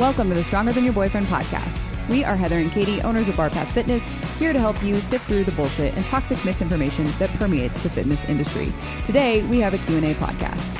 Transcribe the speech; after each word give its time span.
Welcome 0.00 0.30
to 0.30 0.34
the 0.34 0.44
Stronger 0.44 0.72
Than 0.72 0.84
Your 0.84 0.94
Boyfriend 0.94 1.26
podcast. 1.26 2.08
We 2.08 2.24
are 2.24 2.34
Heather 2.34 2.58
and 2.58 2.72
Katie, 2.72 3.02
owners 3.02 3.28
of 3.28 3.34
Barpath 3.34 3.70
Fitness, 3.72 4.02
here 4.38 4.54
to 4.54 4.58
help 4.58 4.82
you 4.82 4.98
sift 4.98 5.26
through 5.26 5.44
the 5.44 5.52
bullshit 5.52 5.92
and 5.92 6.06
toxic 6.06 6.42
misinformation 6.42 7.12
that 7.18 7.28
permeates 7.38 7.82
the 7.82 7.90
fitness 7.90 8.24
industry. 8.24 8.72
Today, 9.04 9.42
we 9.42 9.58
have 9.58 9.74
a 9.74 9.78
Q&A 9.78 10.14
podcast. 10.14 10.78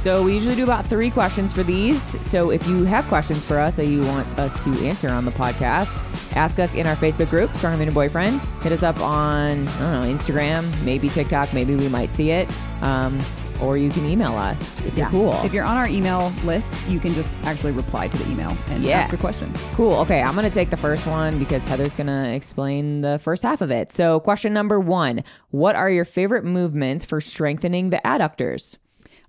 So 0.00 0.24
we 0.24 0.34
usually 0.34 0.56
do 0.56 0.64
about 0.64 0.84
three 0.84 1.12
questions 1.12 1.52
for 1.52 1.62
these. 1.62 2.02
So 2.26 2.50
if 2.50 2.66
you 2.66 2.82
have 2.86 3.06
questions 3.06 3.44
for 3.44 3.60
us 3.60 3.76
that 3.76 3.86
you 3.86 4.04
want 4.04 4.26
us 4.36 4.64
to 4.64 4.70
answer 4.84 5.10
on 5.10 5.24
the 5.24 5.30
podcast, 5.30 5.96
ask 6.34 6.58
us 6.58 6.74
in 6.74 6.88
our 6.88 6.96
Facebook 6.96 7.30
group, 7.30 7.54
Stronger 7.56 7.78
Than 7.78 7.86
Your 7.86 7.94
Boyfriend. 7.94 8.40
Hit 8.64 8.72
us 8.72 8.82
up 8.82 8.98
on, 8.98 9.68
I 9.68 9.78
don't 9.78 10.00
know, 10.02 10.12
Instagram, 10.12 10.82
maybe 10.82 11.08
TikTok, 11.08 11.54
maybe 11.54 11.76
we 11.76 11.88
might 11.88 12.12
see 12.12 12.32
it. 12.32 12.50
Um, 12.82 13.20
or 13.62 13.76
you 13.76 13.90
can 13.90 14.06
email 14.06 14.36
us 14.36 14.80
if 14.82 14.96
you're 14.96 15.08
cool. 15.08 15.34
If 15.44 15.52
you're 15.52 15.64
on 15.64 15.76
our 15.76 15.88
email 15.88 16.32
list, 16.44 16.66
you 16.88 16.98
can 17.00 17.14
just 17.14 17.34
actually 17.44 17.72
reply 17.72 18.08
to 18.08 18.16
the 18.16 18.30
email 18.30 18.56
and 18.68 18.82
Yeah. 18.82 18.98
ask 19.00 19.12
a 19.12 19.16
question. 19.16 19.52
Cool. 19.72 19.94
Okay, 19.96 20.22
I'm 20.22 20.34
going 20.34 20.44
to 20.44 20.50
take 20.50 20.70
the 20.70 20.76
first 20.76 21.06
one 21.06 21.38
because 21.38 21.64
Heather's 21.64 21.94
going 21.94 22.06
to 22.08 22.28
explain 22.32 23.00
the 23.02 23.18
first 23.18 23.42
half 23.42 23.60
of 23.60 23.70
it. 23.70 23.90
So, 23.92 24.20
question 24.20 24.52
number 24.52 24.80
one 24.80 25.22
What 25.50 25.76
are 25.76 25.90
your 25.90 26.04
favorite 26.04 26.44
movements 26.44 27.04
for 27.04 27.20
strengthening 27.20 27.90
the 27.90 28.00
adductors? 28.04 28.78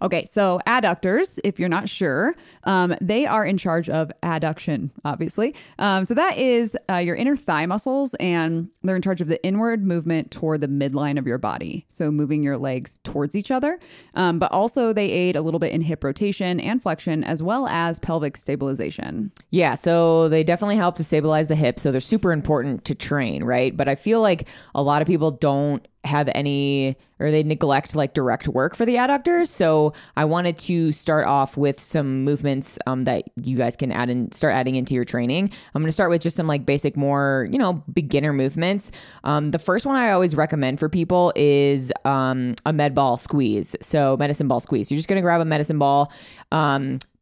Okay, 0.02 0.26
so 0.26 0.60
adductors, 0.66 1.40
if 1.44 1.60
you're 1.60 1.70
not 1.70 1.88
sure, 1.88 2.36
um, 2.64 2.96
they 3.02 3.26
are 3.26 3.46
in 3.46 3.58
charge 3.58 3.88
of 3.90 4.12
adduction, 4.24 4.90
obviously. 5.06 5.54
Um, 5.78 6.06
so 6.06 6.14
that 6.16 6.38
is 6.38 6.76
uh, 6.90 6.98
your 6.98 7.16
inner 7.16 7.36
thigh 7.36 7.66
muscles, 7.66 8.16
and 8.16 8.68
they're 8.84 8.96
in 8.96 9.02
charge 9.02 9.22
of 9.22 9.28
the 9.28 9.44
inward 9.44 9.86
movement 9.86 10.32
toward 10.32 10.62
the 10.62 10.68
midline 10.68 11.20
of 11.20 11.28
your 11.28 11.38
body. 11.38 11.86
So 11.90 12.10
moving 12.10 12.42
your 12.42 12.58
legs 12.58 13.00
towards 13.04 13.36
each 13.36 13.52
other. 13.52 13.80
Um, 14.16 14.40
but 14.40 14.52
also, 14.52 14.92
they 14.92 15.10
aid 15.10 15.36
a 15.36 15.42
little 15.42 15.60
bit 15.60 15.72
in 15.72 15.82
hip 15.82 16.04
rotation 16.04 16.60
and 16.60 16.82
flexion, 16.82 17.24
as 17.24 17.44
well 17.44 17.68
as 17.68 18.00
pelvic 18.00 18.38
stabilization. 18.38 19.32
Yeah, 19.52 19.76
so 19.76 20.30
they 20.30 20.44
definitely 20.44 20.78
help 20.78 20.96
to 20.96 21.04
stabilize 21.04 21.48
the 21.48 21.56
hips. 21.56 21.84
So 21.84 21.92
they're 21.92 22.02
super 22.02 22.32
important 22.32 22.86
to 22.86 22.96
train, 22.96 23.44
right? 23.44 23.76
But 23.76 23.88
I 23.88 23.96
feel 23.96 24.22
like 24.22 24.48
a 24.74 24.82
lot 24.82 25.02
of 25.02 25.08
people 25.08 25.32
don't 25.32 25.88
have 26.04 26.30
any 26.34 26.96
or 27.20 27.30
they 27.30 27.44
neglect 27.44 27.96
like 27.96 28.14
direct 28.14 28.48
work 28.48 28.76
for 28.76 28.86
the 28.86 28.96
adductors. 28.96 29.48
So 29.48 29.94
I 30.16 30.26
wanted 30.26 30.58
to 30.60 30.92
start 30.92 31.28
off 31.28 31.56
with 31.56 31.80
some 31.80 32.24
movements 32.24 32.80
um, 32.88 33.04
that 33.04 33.26
you 33.44 33.58
guys 33.58 33.76
can 33.76 33.92
add 33.92 34.10
and 34.10 34.34
start 34.34 34.56
adding 34.56 34.76
into 34.76 34.96
your 34.96 35.06
training. 35.06 35.52
I'm 35.76 35.82
going 35.82 35.88
to 35.88 35.94
start 35.94 36.10
with 36.10 36.24
just 36.24 36.36
some 36.36 36.48
like 36.48 36.66
basic, 36.66 36.98
more 36.98 37.48
you 37.52 37.60
know, 37.60 37.84
beginner 37.94 38.34
movements. 38.34 38.92
Um, 39.24 39.52
the 39.52 39.60
first 39.60 39.86
one 39.86 39.96
I 39.96 40.12
always 40.12 40.36
recommend 40.36 40.80
for 40.80 40.90
people 40.90 41.32
is 41.36 41.94
um, 42.06 42.56
a 42.66 42.74
med 42.74 42.96
ball 42.96 43.18
squeeze. 43.18 43.76
So 43.82 44.18
medicine 44.18 44.48
ball 44.48 44.60
squeeze. 44.60 44.90
You're 44.90 44.98
just 44.98 45.08
going 45.08 45.18
to 45.18 45.22
grab 45.22 45.42
a 45.42 45.46
medicine 45.46 45.78
ball. 45.78 46.12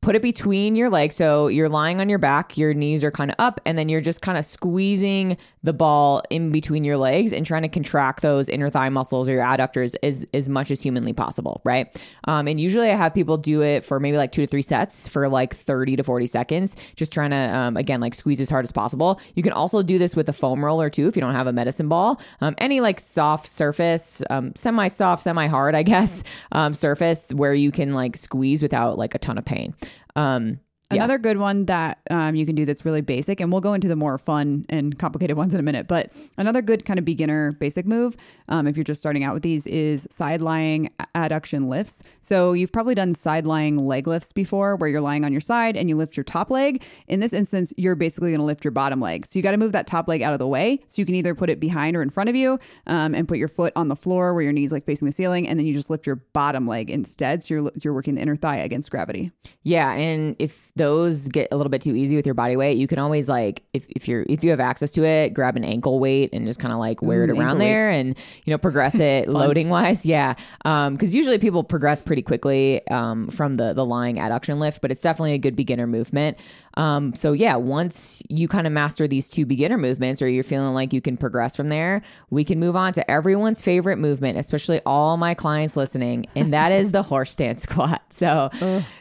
Put 0.02 0.16
it 0.16 0.22
between 0.22 0.78
your 0.78 0.90
legs. 0.90 1.18
So 1.18 1.48
you're 1.48 1.68
lying 1.68 2.00
on 2.00 2.08
your 2.08 2.20
back, 2.20 2.58
your 2.58 2.74
knees 2.74 3.04
are 3.04 3.12
kind 3.12 3.32
of 3.32 3.36
up, 3.38 3.60
and 3.66 3.78
then 3.78 3.90
you're 3.90 4.00
just 4.00 4.22
kind 4.22 4.38
of 4.38 4.46
squeezing 4.46 5.36
the 5.62 5.74
ball 5.74 6.24
in 6.30 6.52
between 6.52 6.86
your 6.86 6.98
legs 6.98 7.34
and 7.34 7.46
trying 7.46 7.64
to 7.64 7.68
contract 7.68 8.22
those 8.22 8.48
inner 8.48 8.70
thigh 8.70 8.88
muscles 8.88 9.28
or 9.28 9.34
your 9.34 9.44
adductors 9.44 9.96
as, 10.02 10.26
as 10.34 10.48
much 10.48 10.72
as 10.72 10.82
humanly 10.82 11.12
possible, 11.12 11.62
right? 11.66 12.02
Um, 12.30 12.48
and 12.48 12.62
usually 12.62 12.90
I 12.90 12.96
have 12.96 13.14
people 13.14 13.36
do 13.36 13.62
it 13.62 13.84
for 13.84 14.00
maybe 14.00 14.16
like 14.16 14.32
two 14.32 14.42
to 14.42 14.48
three 14.48 14.62
sets 14.62 15.08
for 15.10 15.28
like 15.28 15.54
30 15.54 15.98
to 15.98 16.04
40 16.04 16.28
seconds, 16.28 16.78
just 16.96 17.12
trying 17.12 17.32
to, 17.32 17.36
um, 17.36 17.76
again, 17.76 18.00
like 18.00 18.16
squeeze 18.16 18.40
as 18.40 18.50
hard 18.50 18.64
as 18.64 18.72
possible. 18.72 19.20
You 19.36 19.44
can 19.44 19.52
also 19.52 19.82
do 19.82 19.98
this 19.98 20.16
with 20.16 20.30
a 20.30 20.34
foam 20.34 20.64
roller 20.64 20.90
too 20.90 21.10
if 21.10 21.18
you 21.18 21.22
don't 21.22 21.36
have 21.36 21.48
a 21.48 21.54
medicine 21.54 21.90
ball. 21.90 22.22
Um, 22.40 22.56
any 22.60 22.80
like 22.80 23.02
soft 23.02 23.50
surface, 23.50 24.24
um, 24.30 24.56
semi 24.56 24.88
soft, 24.88 25.24
semi 25.24 25.48
hard, 25.48 25.76
I 25.76 25.84
guess, 25.84 26.24
um, 26.54 26.74
surface 26.74 27.28
where 27.34 27.54
you 27.54 27.72
can 27.72 27.94
like 27.94 28.16
squeeze 28.16 28.62
without 28.62 28.98
like 28.98 29.14
a 29.14 29.20
ton 29.20 29.38
of 29.38 29.44
pain. 29.44 29.76
Um, 30.16 30.60
yeah. 30.92 30.96
Another 30.96 31.20
good 31.20 31.38
one 31.38 31.66
that 31.66 32.00
um, 32.10 32.34
you 32.34 32.46
can 32.46 32.56
do 32.56 32.66
that's 32.66 32.84
really 32.84 33.02
basic, 33.02 33.40
and 33.40 33.52
we'll 33.52 33.62
go 33.62 33.74
into 33.74 33.88
the 33.88 33.96
more 33.96 34.18
fun 34.18 34.66
and 34.70 34.98
complicated 34.98 35.38
ones 35.38 35.54
in 35.54 35.60
a 35.60 35.64
minute. 35.64 35.88
But 35.88 36.12
another 36.38 36.64
good 36.64 36.86
kind 36.86 36.98
of 36.98 37.06
beginner 37.06 37.52
basic 37.54 37.86
move, 37.86 38.18
um, 38.48 38.66
if 38.66 38.76
you're 38.76 38.84
just 38.84 39.00
starting 39.00 39.24
out 39.24 39.36
with 39.36 39.44
these, 39.44 39.68
is 39.68 40.08
side 40.10 40.42
lying 40.42 40.90
adduction 41.14 41.68
lifts. 41.68 42.02
So 42.22 42.54
you've 42.54 42.72
probably 42.72 42.96
done 42.96 43.14
side 43.14 43.46
lying 43.46 43.78
leg 43.78 44.08
lifts 44.08 44.32
before, 44.32 44.76
where 44.78 44.90
you're 44.90 45.02
lying 45.02 45.26
on 45.26 45.32
your 45.32 45.42
side 45.42 45.78
and 45.78 45.90
you 45.90 45.96
lift 45.96 46.18
your 46.18 46.24
top 46.24 46.50
leg. 46.50 46.84
In 47.08 47.20
this 47.20 47.34
instance, 47.34 47.72
you're 47.78 47.96
basically 47.96 48.32
going 48.32 48.40
to 48.40 48.46
lift 48.46 48.64
your 48.64 48.72
bottom 48.72 49.00
leg. 49.00 49.28
So 49.28 49.38
you 49.38 49.44
got 49.44 49.52
to 49.52 49.58
move 49.58 49.74
that 49.74 49.86
top 49.86 50.08
leg 50.08 50.24
out 50.24 50.34
of 50.34 50.40
the 50.40 50.48
way, 50.48 50.80
so 50.88 51.02
you 51.02 51.06
can 51.06 51.16
either 51.16 51.36
put 51.36 51.52
it 51.52 51.60
behind 51.60 51.96
or 51.96 52.02
in 52.02 52.10
front 52.10 52.30
of 52.30 52.36
you, 52.36 52.60
um, 52.88 53.14
and 53.14 53.28
put 53.28 53.38
your 53.38 53.48
foot 53.48 53.74
on 53.76 53.90
the 53.90 53.96
floor 53.96 54.34
where 54.34 54.44
your 54.44 54.54
knees 54.54 54.72
like 54.72 54.86
facing 54.86 55.06
the 55.06 55.12
ceiling, 55.12 55.48
and 55.48 55.60
then 55.60 55.68
you 55.68 55.74
just 55.74 55.92
lift 55.92 56.08
your 56.08 56.16
bottom 56.34 56.66
leg 56.66 56.90
instead. 56.90 57.44
So 57.44 57.54
you're 57.54 57.72
you're 57.84 57.94
working 57.94 58.16
the 58.16 58.22
inner 58.22 58.36
thigh 58.36 58.58
against 58.58 58.90
gravity. 58.90 59.32
Yeah, 59.62 59.92
and 59.92 60.36
if 60.40 60.72
those 60.80 61.28
get 61.28 61.48
a 61.52 61.56
little 61.58 61.70
bit 61.70 61.84
too 61.84 61.96
easy 61.96 62.16
with 62.16 62.26
your 62.26 62.34
body 62.34 62.56
weight, 62.58 62.78
you 62.80 62.88
can 62.88 62.98
always 62.98 63.30
like 63.30 63.62
if, 63.74 63.88
if 63.90 64.08
you're 64.08 64.26
if 64.28 64.44
you 64.44 64.50
have 64.50 64.60
access 64.60 64.92
to 64.94 65.04
it, 65.06 65.36
grab 65.36 65.56
an 65.56 65.64
ankle 65.64 66.00
weight 66.00 66.32
and 66.34 66.48
just 66.48 66.60
kind 66.60 66.74
of 66.74 66.80
like 66.80 67.04
wear 67.04 67.24
it 67.24 67.30
Mm, 67.30 67.38
around 67.40 67.58
there 67.60 67.90
weights. 67.90 68.00
and 68.02 68.18
you 68.46 68.52
know 68.52 68.58
progress 68.58 68.96
it 69.00 69.30
loading 69.30 69.70
wise. 69.70 70.06
Yeah, 70.08 70.34
because 70.64 71.14
usually 71.14 71.38
people 71.38 71.64
progress 71.64 72.02
pretty 72.02 72.24
quickly 72.24 72.86
um, 72.88 73.28
from 73.28 73.56
the 73.56 73.74
the 73.74 73.86
lying 73.86 74.16
adduction 74.16 74.58
lift, 74.60 74.82
but 74.82 74.90
it's 74.92 75.02
definitely 75.02 75.34
a 75.34 75.38
good 75.38 75.56
beginner 75.56 75.86
movement. 75.86 76.38
Um, 76.80 77.14
so 77.14 77.34
yeah, 77.34 77.58
once 77.58 78.24
you 78.30 78.48
kind 78.48 78.66
of 78.66 78.72
master 78.72 79.06
these 79.06 79.30
two 79.30 79.46
beginner 79.46 79.78
movements, 79.78 80.22
or 80.22 80.30
you're 80.30 80.46
feeling 80.46 80.74
like 80.74 80.94
you 80.94 81.02
can 81.02 81.18
progress 81.18 81.54
from 81.54 81.68
there, 81.68 82.02
we 82.30 82.46
can 82.46 82.58
move 82.58 82.78
on 82.78 82.94
to 82.94 83.12
everyone's 83.12 83.62
favorite 83.62 83.98
movement, 83.98 84.38
especially 84.38 84.80
all 84.86 85.18
my 85.18 85.34
clients 85.34 85.76
listening, 85.76 86.26
and 86.38 86.54
that 86.54 86.72
is 86.72 86.92
the 86.92 87.04
horse 87.10 87.32
stance 87.32 87.64
squat. 87.64 88.02
So 88.12 88.50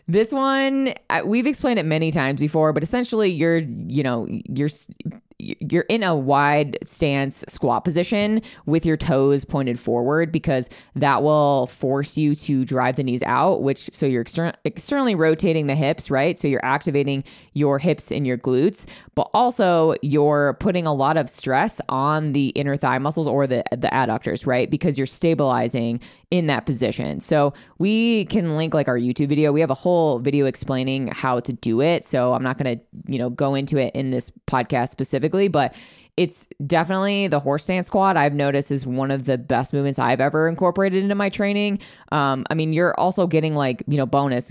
this 0.08 0.32
one 0.32 0.92
we've 1.24 1.46
explained 1.46 1.78
it 1.78 1.86
many 1.86 2.10
times 2.10 2.40
before, 2.40 2.72
but 2.72 2.82
essentially 2.82 3.30
you're 3.30 3.58
you 3.58 4.02
know 4.02 4.26
you're 4.28 4.70
you're 5.38 5.84
in 5.88 6.02
a 6.02 6.16
wide 6.16 6.76
stance 6.82 7.44
squat 7.48 7.84
position 7.84 8.42
with 8.66 8.84
your 8.84 8.96
toes 8.96 9.44
pointed 9.44 9.78
forward 9.78 10.32
because 10.32 10.68
that 10.96 11.22
will 11.22 11.68
force 11.68 12.18
you 12.18 12.34
to 12.34 12.64
drive 12.64 12.96
the 12.96 13.04
knees 13.04 13.22
out 13.22 13.62
which 13.62 13.88
so 13.92 14.04
you're 14.04 14.22
exter- 14.22 14.52
externally 14.64 15.14
rotating 15.14 15.68
the 15.68 15.76
hips 15.76 16.10
right? 16.10 16.38
So 16.38 16.48
you're 16.48 16.64
activating 16.64 17.22
your 17.54 17.78
hips 17.78 18.10
and 18.10 18.26
your 18.26 18.36
glutes 18.36 18.86
but 19.14 19.30
also 19.32 19.94
you're 20.02 20.54
putting 20.54 20.86
a 20.86 20.92
lot 20.92 21.16
of 21.16 21.30
stress 21.30 21.80
on 21.88 22.32
the 22.32 22.48
inner 22.48 22.76
thigh 22.76 22.98
muscles 22.98 23.28
or 23.28 23.46
the 23.46 23.62
the 23.70 23.88
adductors 23.88 24.44
right? 24.44 24.68
Because 24.68 24.98
you're 24.98 25.06
stabilizing 25.06 26.00
in 26.30 26.46
that 26.48 26.66
position. 26.66 27.20
So 27.20 27.54
we 27.78 28.26
can 28.26 28.56
link 28.56 28.74
like 28.74 28.88
our 28.88 28.98
youtube 28.98 29.28
video. 29.28 29.52
We 29.52 29.60
have 29.60 29.70
a 29.70 29.74
whole 29.74 30.18
video 30.18 30.46
explaining 30.46 31.08
how 31.08 31.40
to 31.40 31.52
do 31.52 31.80
it. 31.80 32.04
So 32.04 32.34
i'm 32.34 32.42
not 32.42 32.58
going 32.58 32.78
to 32.78 32.84
you 33.06 33.18
know 33.18 33.30
go 33.30 33.54
into 33.54 33.78
it 33.78 33.94
in 33.94 34.10
this 34.10 34.30
podcast 34.46 34.90
specifically 34.90 35.48
but 35.48 35.74
it's 36.18 36.48
definitely 36.66 37.28
the 37.28 37.38
horse 37.38 37.62
stance 37.62 37.86
squat 37.86 38.16
I've 38.16 38.34
noticed 38.34 38.72
is 38.72 38.84
one 38.84 39.12
of 39.12 39.24
the 39.24 39.38
best 39.38 39.72
movements 39.72 40.00
I've 40.00 40.20
ever 40.20 40.48
incorporated 40.48 41.00
into 41.00 41.14
my 41.14 41.28
training. 41.28 41.78
Um, 42.10 42.44
I 42.50 42.54
mean, 42.54 42.72
you're 42.72 42.98
also 42.98 43.28
getting 43.28 43.54
like, 43.54 43.84
you 43.86 43.96
know, 43.96 44.04
bonus, 44.04 44.50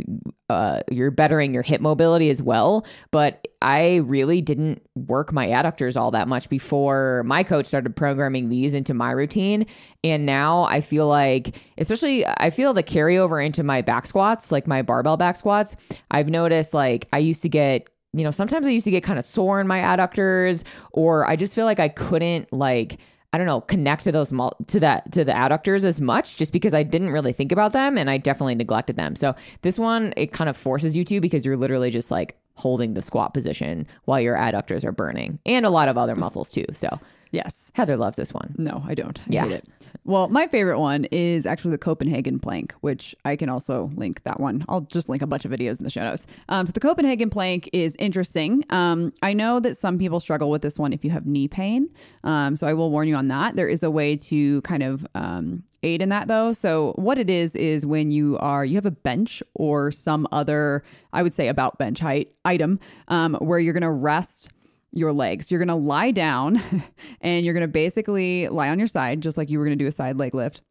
uh, 0.49 0.79
you're 0.89 1.11
bettering 1.11 1.53
your 1.53 1.63
hip 1.63 1.81
mobility 1.81 2.29
as 2.29 2.41
well. 2.41 2.85
But 3.11 3.49
I 3.61 3.97
really 3.97 4.39
didn't 4.39 4.81
work 4.95 5.33
my 5.33 5.47
adductors 5.47 5.97
all 5.97 6.09
that 6.11 6.29
much 6.29 6.47
before 6.47 7.23
my 7.25 7.43
coach 7.43 7.65
started 7.65 7.97
programming 7.97 8.47
these 8.47 8.73
into 8.73 8.93
my 8.93 9.11
routine. 9.11 9.65
And 10.05 10.25
now 10.25 10.63
I 10.63 10.79
feel 10.79 11.07
like, 11.07 11.59
especially, 11.77 12.25
I 12.25 12.49
feel 12.49 12.73
the 12.73 12.81
carryover 12.81 13.45
into 13.45 13.61
my 13.61 13.81
back 13.81 14.07
squats, 14.07 14.53
like 14.53 14.67
my 14.67 14.83
barbell 14.83 15.17
back 15.17 15.35
squats. 15.35 15.75
I've 16.11 16.29
noticed 16.29 16.73
like 16.73 17.09
I 17.11 17.17
used 17.17 17.41
to 17.41 17.49
get 17.49 17.89
you 18.13 18.23
know, 18.23 18.31
sometimes 18.31 18.65
I 18.65 18.71
used 18.71 18.85
to 18.85 18.91
get 18.91 19.03
kind 19.03 19.19
of 19.19 19.25
sore 19.25 19.59
in 19.59 19.67
my 19.67 19.79
adductors, 19.79 20.63
or 20.91 21.27
I 21.27 21.35
just 21.35 21.53
feel 21.53 21.65
like 21.65 21.79
I 21.79 21.89
couldn't 21.89 22.51
like 22.51 22.97
I 23.33 23.37
don't 23.37 23.47
know 23.47 23.61
connect 23.61 24.05
to 24.05 24.11
those 24.11 24.29
to 24.29 24.79
that 24.79 25.11
to 25.11 25.23
the 25.23 25.33
adductors 25.33 25.83
as 25.83 25.99
much, 25.99 26.37
just 26.37 26.53
because 26.53 26.73
I 26.73 26.83
didn't 26.83 27.09
really 27.09 27.33
think 27.33 27.51
about 27.51 27.73
them 27.73 27.97
and 27.97 28.09
I 28.09 28.17
definitely 28.17 28.55
neglected 28.55 28.95
them. 28.95 29.15
So 29.15 29.35
this 29.61 29.77
one 29.77 30.13
it 30.15 30.31
kind 30.31 30.49
of 30.49 30.57
forces 30.57 30.95
you 30.95 31.03
to 31.05 31.19
because 31.19 31.45
you're 31.45 31.57
literally 31.57 31.91
just 31.91 32.09
like 32.09 32.37
holding 32.55 32.93
the 32.93 33.01
squat 33.01 33.33
position 33.33 33.85
while 34.05 34.19
your 34.19 34.35
adductors 34.35 34.83
are 34.83 34.91
burning, 34.91 35.39
and 35.45 35.65
a 35.65 35.69
lot 35.69 35.89
of 35.89 35.97
other 35.97 36.15
muscles 36.15 36.51
too. 36.51 36.65
So 36.71 36.99
Yes. 37.31 37.71
Heather 37.73 37.97
loves 37.97 38.17
this 38.17 38.33
one. 38.33 38.55
No, 38.57 38.83
I 38.87 38.95
don't. 38.95 39.19
I 39.19 39.23
Yeah. 39.29 39.43
hate 39.45 39.51
it. 39.53 39.65
Well, 40.05 40.29
my 40.29 40.47
favorite 40.47 40.79
one 40.79 41.05
is 41.05 41.45
actually 41.45 41.71
the 41.71 41.77
Copenhagen 41.77 42.39
plank, 42.39 42.73
which 42.81 43.13
I 43.25 43.35
can 43.35 43.49
also 43.49 43.91
link 43.95 44.23
that 44.23 44.39
one. 44.39 44.63
I'll 44.69 44.81
just 44.81 45.09
link 45.09 45.21
a 45.21 45.27
bunch 45.27 45.43
of 45.43 45.51
videos 45.51 45.79
in 45.79 45.83
the 45.83 45.89
show 45.89 46.03
notes. 46.03 46.25
Um, 46.49 46.65
so 46.65 46.71
the 46.71 46.79
Copenhagen 46.79 47.29
plank 47.29 47.69
is 47.73 47.95
interesting. 47.99 48.63
Um, 48.69 49.11
I 49.21 49.33
know 49.33 49.59
that 49.59 49.75
some 49.77 49.97
people 49.97 50.19
struggle 50.19 50.49
with 50.49 50.61
this 50.61 50.79
one 50.79 50.93
if 50.93 51.03
you 51.03 51.11
have 51.11 51.25
knee 51.25 51.47
pain. 51.47 51.89
Um, 52.23 52.55
so 52.55 52.67
I 52.67 52.73
will 52.73 52.89
warn 52.91 53.07
you 53.07 53.15
on 53.15 53.27
that. 53.27 53.55
There 53.55 53.67
is 53.67 53.83
a 53.83 53.91
way 53.91 54.15
to 54.17 54.61
kind 54.61 54.83
of 54.83 55.05
um, 55.13 55.63
aid 55.83 56.01
in 56.01 56.09
that 56.09 56.27
though. 56.27 56.53
So 56.53 56.93
what 56.95 57.17
it 57.17 57.29
is 57.29 57.55
is 57.55 57.85
when 57.85 58.09
you 58.09 58.37
are 58.39 58.63
you 58.65 58.75
have 58.75 58.85
a 58.85 58.91
bench 58.91 59.43
or 59.55 59.91
some 59.91 60.27
other 60.31 60.83
I 61.13 61.21
would 61.21 61.33
say 61.33 61.49
about 61.49 61.77
bench 61.77 61.99
height 61.99 62.29
item 62.45 62.79
um, 63.09 63.35
where 63.35 63.59
you're 63.59 63.73
going 63.73 63.81
to 63.81 63.91
rest 63.91 64.49
your 64.91 65.13
legs. 65.13 65.51
You're 65.51 65.59
going 65.59 65.67
to 65.67 65.75
lie 65.75 66.11
down 66.11 66.61
and 67.21 67.45
you're 67.45 67.53
going 67.53 67.61
to 67.61 67.67
basically 67.67 68.47
lie 68.47 68.69
on 68.69 68.79
your 68.79 68.87
side, 68.87 69.21
just 69.21 69.37
like 69.37 69.49
you 69.49 69.59
were 69.59 69.65
going 69.65 69.77
to 69.77 69.83
do 69.83 69.87
a 69.87 69.91
side 69.91 70.17
leg 70.17 70.33
lift. 70.33 70.61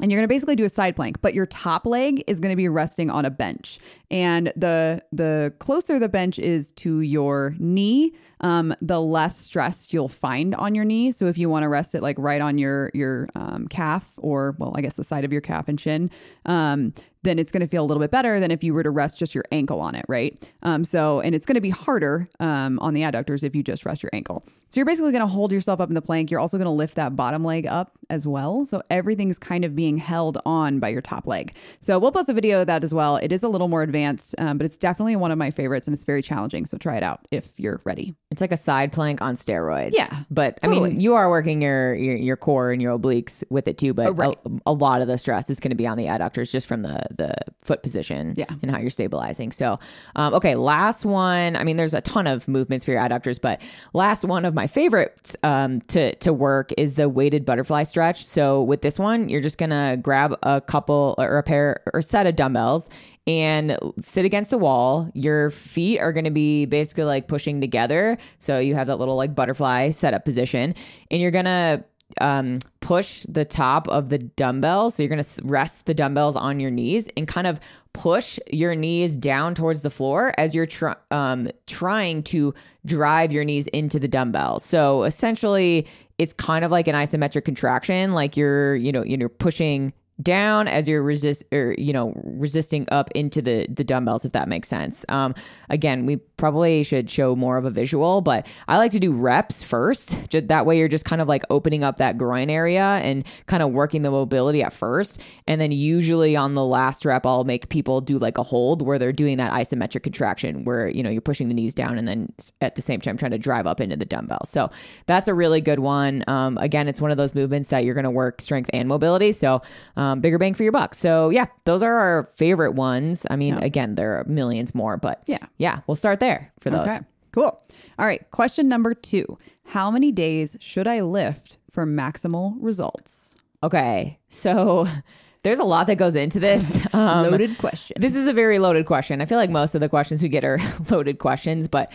and 0.00 0.10
you're 0.10 0.18
going 0.18 0.28
to 0.28 0.32
basically 0.34 0.56
do 0.56 0.64
a 0.64 0.68
side 0.68 0.96
plank 0.96 1.20
but 1.20 1.34
your 1.34 1.46
top 1.46 1.86
leg 1.86 2.24
is 2.26 2.40
going 2.40 2.50
to 2.50 2.56
be 2.56 2.68
resting 2.68 3.10
on 3.10 3.24
a 3.24 3.30
bench 3.30 3.78
and 4.10 4.52
the 4.56 5.02
the 5.12 5.52
closer 5.58 5.98
the 5.98 6.08
bench 6.08 6.38
is 6.38 6.72
to 6.72 7.00
your 7.00 7.54
knee 7.58 8.12
um, 8.42 8.74
the 8.80 9.00
less 9.00 9.38
stress 9.38 9.92
you'll 9.92 10.08
find 10.08 10.54
on 10.54 10.74
your 10.74 10.84
knee. 10.84 11.12
So 11.12 11.26
if 11.26 11.38
you 11.38 11.48
want 11.48 11.62
to 11.62 11.68
rest 11.68 11.94
it 11.94 12.02
like 12.02 12.16
right 12.18 12.40
on 12.40 12.58
your 12.58 12.90
your 12.94 13.28
um, 13.34 13.68
calf 13.68 14.10
or 14.18 14.54
well 14.58 14.72
i 14.76 14.80
guess 14.80 14.94
the 14.94 15.04
side 15.04 15.24
of 15.24 15.32
your 15.32 15.40
calf 15.40 15.68
and 15.68 15.80
shin 15.80 16.10
um, 16.46 16.92
then 17.22 17.38
it's 17.38 17.52
going 17.52 17.60
to 17.60 17.66
feel 17.66 17.84
a 17.84 17.86
little 17.86 18.00
bit 18.00 18.10
better 18.10 18.40
than 18.40 18.50
if 18.50 18.64
you 18.64 18.74
were 18.74 18.82
to 18.82 18.90
rest 18.90 19.18
just 19.18 19.34
your 19.34 19.44
ankle 19.52 19.80
on 19.80 19.94
it 19.94 20.04
right? 20.08 20.52
Um, 20.62 20.84
so 20.84 21.20
and 21.20 21.34
it's 21.34 21.46
going 21.46 21.54
to 21.54 21.60
be 21.60 21.70
harder 21.70 22.28
um, 22.40 22.78
on 22.80 22.94
the 22.94 23.02
adductors 23.02 23.42
if 23.42 23.54
you 23.54 23.62
just 23.62 23.86
rest 23.86 24.02
your 24.02 24.10
ankle. 24.12 24.44
So 24.70 24.80
you're 24.80 24.86
basically 24.86 25.12
going 25.12 25.22
to 25.22 25.28
hold 25.28 25.52
yourself 25.52 25.80
up 25.80 25.90
in 25.90 25.94
the 25.94 26.02
plank. 26.02 26.30
You're 26.30 26.40
also 26.40 26.56
going 26.56 26.64
to 26.64 26.70
lift 26.70 26.94
that 26.94 27.14
bottom 27.14 27.44
leg 27.44 27.66
up 27.66 27.92
as 28.08 28.26
well. 28.26 28.64
So 28.64 28.82
everything's 28.88 29.38
kind 29.38 29.66
of 29.66 29.76
being 29.76 29.98
held 29.98 30.38
on 30.46 30.80
by 30.80 30.88
your 30.88 31.02
top 31.02 31.26
leg. 31.26 31.54
So 31.80 31.98
we'll 31.98 32.10
post 32.10 32.30
a 32.30 32.32
video 32.32 32.62
of 32.62 32.66
that 32.68 32.82
as 32.82 32.94
well. 32.94 33.16
It 33.16 33.32
is 33.32 33.42
a 33.42 33.48
little 33.48 33.68
more 33.68 33.82
advanced 33.82 34.34
um, 34.38 34.58
but 34.58 34.64
it's 34.64 34.78
definitely 34.78 35.16
one 35.16 35.30
of 35.30 35.38
my 35.38 35.50
favorites 35.50 35.86
and 35.86 35.94
it's 35.94 36.04
very 36.04 36.22
challenging. 36.22 36.64
So 36.64 36.78
try 36.78 36.96
it 36.96 37.02
out 37.02 37.20
if 37.30 37.52
you're 37.58 37.80
ready 37.84 38.14
It's 38.32 38.40
like 38.40 38.50
a 38.50 38.56
side 38.56 38.92
plank 38.92 39.20
on 39.20 39.34
steroids. 39.34 39.90
Yeah, 39.92 40.24
but 40.30 40.58
I 40.62 40.66
mean, 40.66 40.98
you 41.00 41.14
are 41.14 41.28
working 41.28 41.60
your, 41.60 41.94
your 41.94 42.16
your 42.16 42.36
core 42.36 42.72
and 42.72 42.80
your 42.80 42.98
obliques 42.98 43.44
with 43.50 43.68
it 43.68 43.76
too. 43.78 43.92
But 43.92 44.06
Oh, 44.08 44.12
right. 44.12 44.38
a, 44.46 44.70
a 44.70 44.72
lot 44.72 45.02
of 45.02 45.06
the 45.06 45.18
stress 45.18 45.50
is 45.50 45.60
going 45.60 45.70
to 45.70 45.76
be 45.76 45.86
on 45.86 45.98
the 45.98 46.06
adductors 46.06 46.50
just 46.50 46.66
from 46.66 46.80
the 46.82 47.00
the 47.14 47.34
foot 47.62 47.82
position. 47.82 48.34
Yeah. 48.36 48.46
and 48.62 48.70
how 48.70 48.78
you're 48.78 48.90
stabilizing. 48.90 49.52
So, 49.52 49.78
um, 50.16 50.32
okay, 50.34 50.54
last 50.54 51.04
one. 51.04 51.56
I 51.56 51.62
mean, 51.64 51.76
there's 51.76 51.94
a 51.94 52.00
ton 52.00 52.26
of 52.26 52.48
movements 52.48 52.84
for 52.86 52.90
your 52.92 53.00
adductors, 53.00 53.38
but 53.40 53.60
last 53.92 54.24
one 54.24 54.44
of 54.46 54.54
my 54.54 54.66
favorites 54.66 55.36
um, 55.42 55.82
to 55.82 56.14
to 56.16 56.32
work 56.32 56.72
is 56.78 56.94
the 56.94 57.08
weighted 57.10 57.44
butterfly 57.44 57.82
stretch. 57.82 58.24
So 58.24 58.62
with 58.62 58.80
this 58.80 58.98
one, 58.98 59.28
you're 59.28 59.42
just 59.42 59.58
gonna 59.58 59.98
grab 59.98 60.34
a 60.42 60.60
couple 60.62 61.14
or 61.18 61.36
a 61.36 61.42
pair 61.42 61.82
or 61.92 62.00
set 62.00 62.26
of 62.26 62.34
dumbbells 62.34 62.88
and 63.26 63.78
sit 64.00 64.24
against 64.24 64.50
the 64.50 64.58
wall. 64.58 65.10
Your 65.14 65.50
feet 65.50 66.00
are 66.00 66.12
going 66.12 66.24
to 66.24 66.30
be 66.30 66.66
basically 66.66 67.04
like 67.04 67.28
pushing 67.28 67.60
together. 67.60 68.18
So 68.38 68.58
you 68.58 68.74
have 68.74 68.88
that 68.88 68.96
little 68.96 69.16
like 69.16 69.34
butterfly 69.34 69.90
setup 69.90 70.24
position, 70.24 70.74
and 71.10 71.20
you're 71.20 71.30
going 71.30 71.44
to 71.44 71.84
um, 72.20 72.58
push 72.80 73.24
the 73.28 73.44
top 73.44 73.88
of 73.88 74.08
the 74.08 74.18
dumbbell. 74.18 74.90
So 74.90 75.02
you're 75.02 75.08
going 75.10 75.22
to 75.22 75.42
rest 75.44 75.86
the 75.86 75.94
dumbbells 75.94 76.36
on 76.36 76.60
your 76.60 76.70
knees 76.70 77.08
and 77.16 77.26
kind 77.26 77.46
of 77.46 77.58
push 77.94 78.38
your 78.50 78.74
knees 78.74 79.16
down 79.16 79.54
towards 79.54 79.82
the 79.82 79.90
floor 79.90 80.34
as 80.36 80.54
you're 80.54 80.66
tr- 80.66 80.90
um, 81.10 81.48
trying 81.66 82.22
to 82.24 82.54
drive 82.84 83.32
your 83.32 83.44
knees 83.44 83.66
into 83.68 83.98
the 83.98 84.08
dumbbell. 84.08 84.58
So 84.58 85.04
essentially, 85.04 85.86
it's 86.18 86.32
kind 86.32 86.64
of 86.64 86.70
like 86.70 86.88
an 86.88 86.94
isometric 86.94 87.44
contraction, 87.44 88.12
like 88.12 88.36
you're, 88.36 88.76
you 88.76 88.92
know, 88.92 89.02
you're 89.04 89.28
pushing 89.28 89.92
down 90.20 90.68
as 90.68 90.88
you're 90.88 91.02
resist 91.02 91.42
or 91.52 91.74
you 91.78 91.92
know 91.92 92.12
resisting 92.22 92.86
up 92.92 93.10
into 93.14 93.40
the 93.40 93.66
the 93.70 93.82
dumbbells 93.82 94.24
if 94.24 94.32
that 94.32 94.48
makes 94.48 94.68
sense. 94.68 95.04
Um 95.08 95.34
again 95.70 96.06
we 96.06 96.16
probably 96.36 96.82
should 96.82 97.08
show 97.08 97.34
more 97.34 97.56
of 97.56 97.64
a 97.64 97.70
visual 97.70 98.20
but 98.20 98.46
i 98.68 98.76
like 98.76 98.90
to 98.90 99.00
do 99.00 99.12
reps 99.12 99.62
first. 99.62 100.16
Just 100.28 100.48
that 100.48 100.66
way 100.66 100.78
you're 100.78 100.88
just 100.88 101.04
kind 101.04 101.22
of 101.22 101.28
like 101.28 101.44
opening 101.50 101.82
up 101.82 101.96
that 101.96 102.18
groin 102.18 102.50
area 102.50 103.00
and 103.02 103.24
kind 103.46 103.62
of 103.62 103.70
working 103.70 104.02
the 104.02 104.10
mobility 104.10 104.62
at 104.62 104.72
first. 104.72 105.20
And 105.46 105.60
then 105.60 105.72
usually 105.72 106.36
on 106.36 106.54
the 106.54 106.64
last 106.64 107.04
rep 107.04 107.24
i'll 107.24 107.44
make 107.44 107.68
people 107.68 108.00
do 108.00 108.18
like 108.18 108.38
a 108.38 108.42
hold 108.42 108.82
where 108.82 108.98
they're 108.98 109.12
doing 109.12 109.38
that 109.38 109.52
isometric 109.52 110.02
contraction 110.02 110.64
where 110.64 110.88
you 110.88 111.02
know 111.02 111.10
you're 111.10 111.20
pushing 111.20 111.48
the 111.48 111.54
knees 111.54 111.74
down 111.74 111.96
and 111.96 112.06
then 112.06 112.32
at 112.60 112.74
the 112.74 112.82
same 112.82 113.00
time 113.00 113.16
trying 113.16 113.30
to 113.30 113.38
drive 113.38 113.66
up 113.66 113.80
into 113.80 113.96
the 113.96 114.04
dumbbell. 114.04 114.44
So 114.44 114.70
that's 115.06 115.28
a 115.28 115.34
really 115.34 115.60
good 115.60 115.78
one. 115.78 116.22
Um 116.26 116.58
again 116.58 116.86
it's 116.86 117.00
one 117.00 117.10
of 117.10 117.16
those 117.16 117.34
movements 117.34 117.68
that 117.68 117.84
you're 117.84 117.94
going 117.94 118.04
to 118.04 118.10
work 118.10 118.42
strength 118.42 118.68
and 118.72 118.88
mobility. 118.88 119.32
So 119.32 119.62
um, 119.96 120.01
bigger 120.20 120.38
bang 120.38 120.54
for 120.54 120.62
your 120.62 120.72
buck. 120.72 120.94
So 120.94 121.30
yeah, 121.30 121.46
those 121.64 121.82
are 121.82 121.94
our 121.94 122.24
favorite 122.36 122.72
ones. 122.72 123.26
I 123.30 123.36
mean, 123.36 123.54
Yeah. 123.54 123.64
again, 123.64 123.94
there 123.94 124.18
are 124.18 124.24
millions 124.24 124.74
more, 124.74 124.96
but 124.96 125.22
Yeah. 125.26 125.38
yeah, 125.58 125.80
we'll 125.86 125.94
start 125.96 126.20
there 126.20 126.52
for 126.60 126.70
those. 126.70 126.86
Okay, 126.88 126.98
cool. 127.32 127.60
All 127.98 128.06
right, 128.06 128.28
question 128.30 128.68
number 128.68 128.94
two 128.94 129.38
How 129.64 129.90
many 129.90 130.12
days 130.12 130.56
should 130.60 130.86
I 130.86 131.00
lift 131.02 131.58
for 131.70 131.86
maximal 131.86 132.54
results? 132.60 133.36
Okay, 133.62 134.18
so 134.28 134.86
there's 135.44 135.58
a 135.60 135.64
lot 135.64 135.86
that 135.88 135.96
goes 135.96 136.16
into 136.16 136.38
this. 136.40 136.78
Um, 136.94 137.30
Loaded 137.30 137.56
question. 137.58 137.96
This 138.00 138.16
is 138.16 138.26
a 138.26 138.32
very 138.32 138.58
loaded 138.58 138.86
question. 138.86 139.20
I 139.22 139.24
feel 139.26 139.38
like 139.38 139.50
most 139.50 139.74
of 139.74 139.80
the 139.80 139.88
questions 139.88 140.22
we 140.22 140.28
get 140.28 140.44
are 140.44 140.58
loaded 140.90 141.18
questions, 141.18 141.68
but 141.68 141.92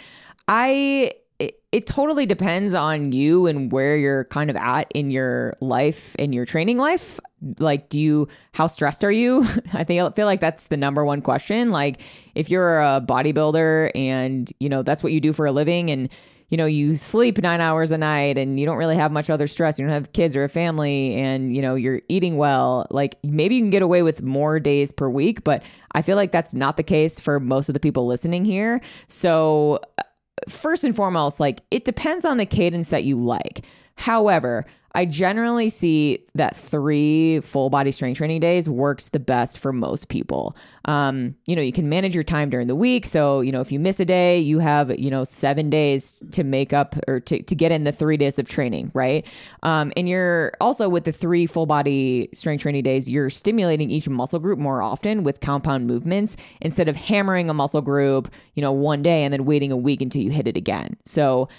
I 0.48 1.12
it, 1.40 1.62
it 1.72 1.86
totally 1.86 2.26
depends 2.26 2.74
on 2.74 3.12
you 3.12 3.46
and 3.46 3.72
where 3.72 3.96
you're 3.96 4.24
kind 4.26 4.50
of 4.50 4.56
at 4.56 4.88
in 4.96 5.12
your 5.12 5.56
life 5.62 6.16
in 6.16 6.34
your 6.34 6.46
training 6.46 6.78
life. 6.78 7.20
Like 7.60 7.90
do 7.90 8.00
you 8.00 8.28
how 8.54 8.68
stressed 8.68 9.04
are 9.04 9.12
you? 9.12 9.44
I 9.74 9.84
think 9.84 10.02
I 10.02 10.10
feel 10.12 10.26
like 10.26 10.42
that's 10.42 10.68
the 10.68 10.78
number 10.78 11.06
one 11.06 11.22
question. 11.22 11.72
Like 11.72 12.02
if 12.36 12.50
you're 12.50 12.80
a 12.80 13.02
bodybuilder 13.02 13.92
and 13.96 14.52
you 14.60 14.70
know 14.70 14.84
that's 14.84 15.04
what 15.04 15.12
you 15.12 15.22
do 15.22 15.34
for 15.34 15.46
a 15.46 15.52
living 15.52 15.90
and 15.92 16.10
you 16.50 16.56
know 16.56 16.66
you 16.66 16.96
sleep 16.96 17.38
9 17.40 17.60
hours 17.60 17.92
a 17.92 17.98
night 17.98 18.38
and 18.38 18.58
you 18.58 18.66
don't 18.66 18.78
really 18.78 18.96
have 18.96 19.12
much 19.12 19.30
other 19.30 19.48
stress 19.48 19.78
you 19.78 19.84
don't 19.84 19.94
have 19.94 20.14
kids 20.14 20.34
or 20.34 20.46
a 20.46 20.50
family 20.50 21.14
and 21.16 21.54
you 21.54 21.62
know 21.62 21.76
you're 21.76 22.02
eating 22.08 22.38
well 22.38 22.88
like 22.90 23.18
maybe 23.22 23.56
you 23.56 23.62
can 23.62 23.70
get 23.70 23.82
away 23.82 24.02
with 24.02 24.22
more 24.22 24.58
days 24.58 24.94
per 24.94 25.10
week 25.10 25.44
but 25.44 25.62
i 25.92 26.02
feel 26.02 26.16
like 26.16 26.32
that's 26.32 26.54
not 26.54 26.78
the 26.78 26.84
case 26.84 27.20
for 27.20 27.42
most 27.42 27.68
of 27.68 27.74
the 27.74 27.82
people 27.82 28.08
listening 28.08 28.46
here 28.46 28.80
so 29.08 29.78
uh, 29.98 30.04
first 30.48 30.84
and 30.84 30.96
foremost, 30.96 31.40
like 31.40 31.62
it 31.72 31.86
depends 31.86 32.26
on 32.26 32.38
the 32.38 32.46
cadence 32.46 32.90
that 32.90 33.04
you 33.04 33.20
like. 33.20 33.66
However, 33.96 34.66
I 34.98 35.06
generally 35.06 35.70
see 35.70 36.26
that 36.34 36.58
three 36.58 37.40
full 37.42 37.70
body 37.70 37.92
strength 37.92 38.18
training 38.18 38.40
days 38.40 38.68
works 38.68 39.10
the 39.10 39.20
best 39.20 39.60
for 39.60 39.72
most 39.72 40.08
people. 40.08 40.58
Um, 40.86 41.36
you 41.46 41.56
know, 41.56 41.62
you 41.62 41.72
can 41.72 41.88
manage 41.88 42.16
your 42.16 42.24
time 42.24 42.50
during 42.50 42.66
the 42.66 42.76
week. 42.76 43.06
So, 43.06 43.42
you 43.42 43.52
know, 43.52 43.62
if 43.62 43.72
you 43.72 43.80
miss 43.80 44.00
a 44.00 44.06
day, 44.06 44.40
you 44.40 44.58
have, 44.58 44.98
you 44.98 45.12
know, 45.12 45.24
seven 45.24 45.70
days 45.70 46.24
to 46.32 46.44
make 46.44 46.74
up 46.74 46.96
or 47.08 47.20
to, 47.20 47.44
to 47.44 47.56
get 47.56 47.72
in 47.72 47.84
the 47.84 47.92
three 47.92 48.18
days 48.18 48.40
of 48.40 48.50
training, 48.50 48.90
right? 48.96 49.24
Um, 49.62 49.94
and 49.96 50.10
you're 50.10 50.54
also 50.60 50.90
with 50.90 51.04
the 51.04 51.12
three 51.12 51.46
full 51.46 51.68
body 51.68 52.30
strength 52.34 52.64
training 52.64 52.82
days, 52.82 53.08
you're 53.08 53.30
stimulating 53.30 53.92
each 53.92 54.10
muscle 54.10 54.40
group 54.40 54.58
more 54.58 54.82
often 54.82 55.22
with 55.22 55.42
compound 55.42 55.86
movements 55.86 56.38
instead 56.60 56.90
of 56.90 56.96
hammering 56.96 57.52
a 57.52 57.54
muscle 57.54 57.84
group, 57.84 58.34
you 58.56 58.64
know, 58.64 58.72
one 58.72 59.04
day 59.04 59.24
and 59.24 59.32
then 59.32 59.46
waiting 59.46 59.72
a 59.72 59.78
week 59.78 60.02
until 60.02 60.24
you 60.24 60.32
hit 60.32 60.48
it 60.48 60.58
again. 60.58 60.98
So, 61.06 61.50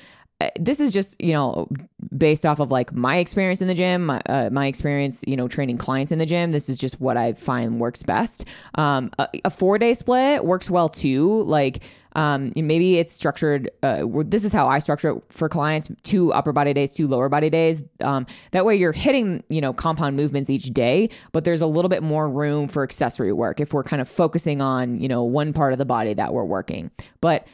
this 0.59 0.79
is 0.79 0.93
just 0.93 1.21
you 1.21 1.33
know 1.33 1.69
based 2.17 2.47
off 2.47 2.61
of 2.61 2.71
like 2.71 2.95
my 2.95 3.17
experience 3.17 3.61
in 3.61 3.67
the 3.67 3.75
gym 3.75 4.07
my, 4.07 4.21
uh, 4.27 4.49
my 4.53 4.67
experience 4.67 5.25
you 5.27 5.37
know 5.37 5.49
training 5.49 5.79
clients 5.79 6.13
in 6.13 6.19
the 6.19 6.27
gym. 6.27 6.53
This 6.53 6.69
is 6.69 6.79
just 6.79 7.01
what 7.01 7.17
i 7.17 7.33
find 7.33 7.81
works 7.81 8.03
best. 8.03 8.45
Um, 8.77 9.11
a, 9.19 9.29
a 9.45 9.51
four 9.51 9.79
day 9.79 9.95
split 9.95 10.45
works 10.45 10.71
well 10.71 10.89
too. 10.89 11.43
Like 11.45 11.83
um, 12.15 12.53
maybe 12.57 12.99
it's 12.99 13.13
structured 13.13 13.71
uh, 13.83 14.05
this 14.25 14.45
is 14.45 14.53
how 14.53 14.67
i 14.67 14.79
structure 14.79 15.11
it 15.11 15.23
for 15.29 15.49
clients 15.49 15.89
two 16.03 16.33
upper 16.33 16.53
body 16.53 16.73
days 16.73 16.93
two 16.93 17.09
lower 17.09 17.29
body 17.29 17.51
days. 17.51 17.83
Um, 18.01 18.25
that 18.53 18.65
way 18.65 18.77
you're 18.77 18.93
hitting 18.93 19.43
you 19.49 19.61
know 19.61 19.73
compound 19.73 20.17
movements 20.17 20.51
each 20.51 20.67
day 20.67 21.11
but 21.33 21.43
there's 21.43 21.63
a 21.63 21.67
little 21.67 21.89
bit 21.89 22.03
more 22.03 22.29
room 22.29 22.69
for 22.69 22.85
accessory 22.85 23.33
work 23.33 23.59
if 23.59 23.73
we're 23.73 23.83
kind 23.83 24.01
of 24.01 24.09
focusing 24.09 24.61
on 24.61 25.01
you 25.01 25.09
know 25.09 25.25
one 25.25 25.53
part 25.53 25.73
of 25.73 25.81
the 25.81 25.85
body 25.85 26.15
that 26.15 26.33
we're 26.33 26.45
working. 26.45 26.93
But 27.21 27.49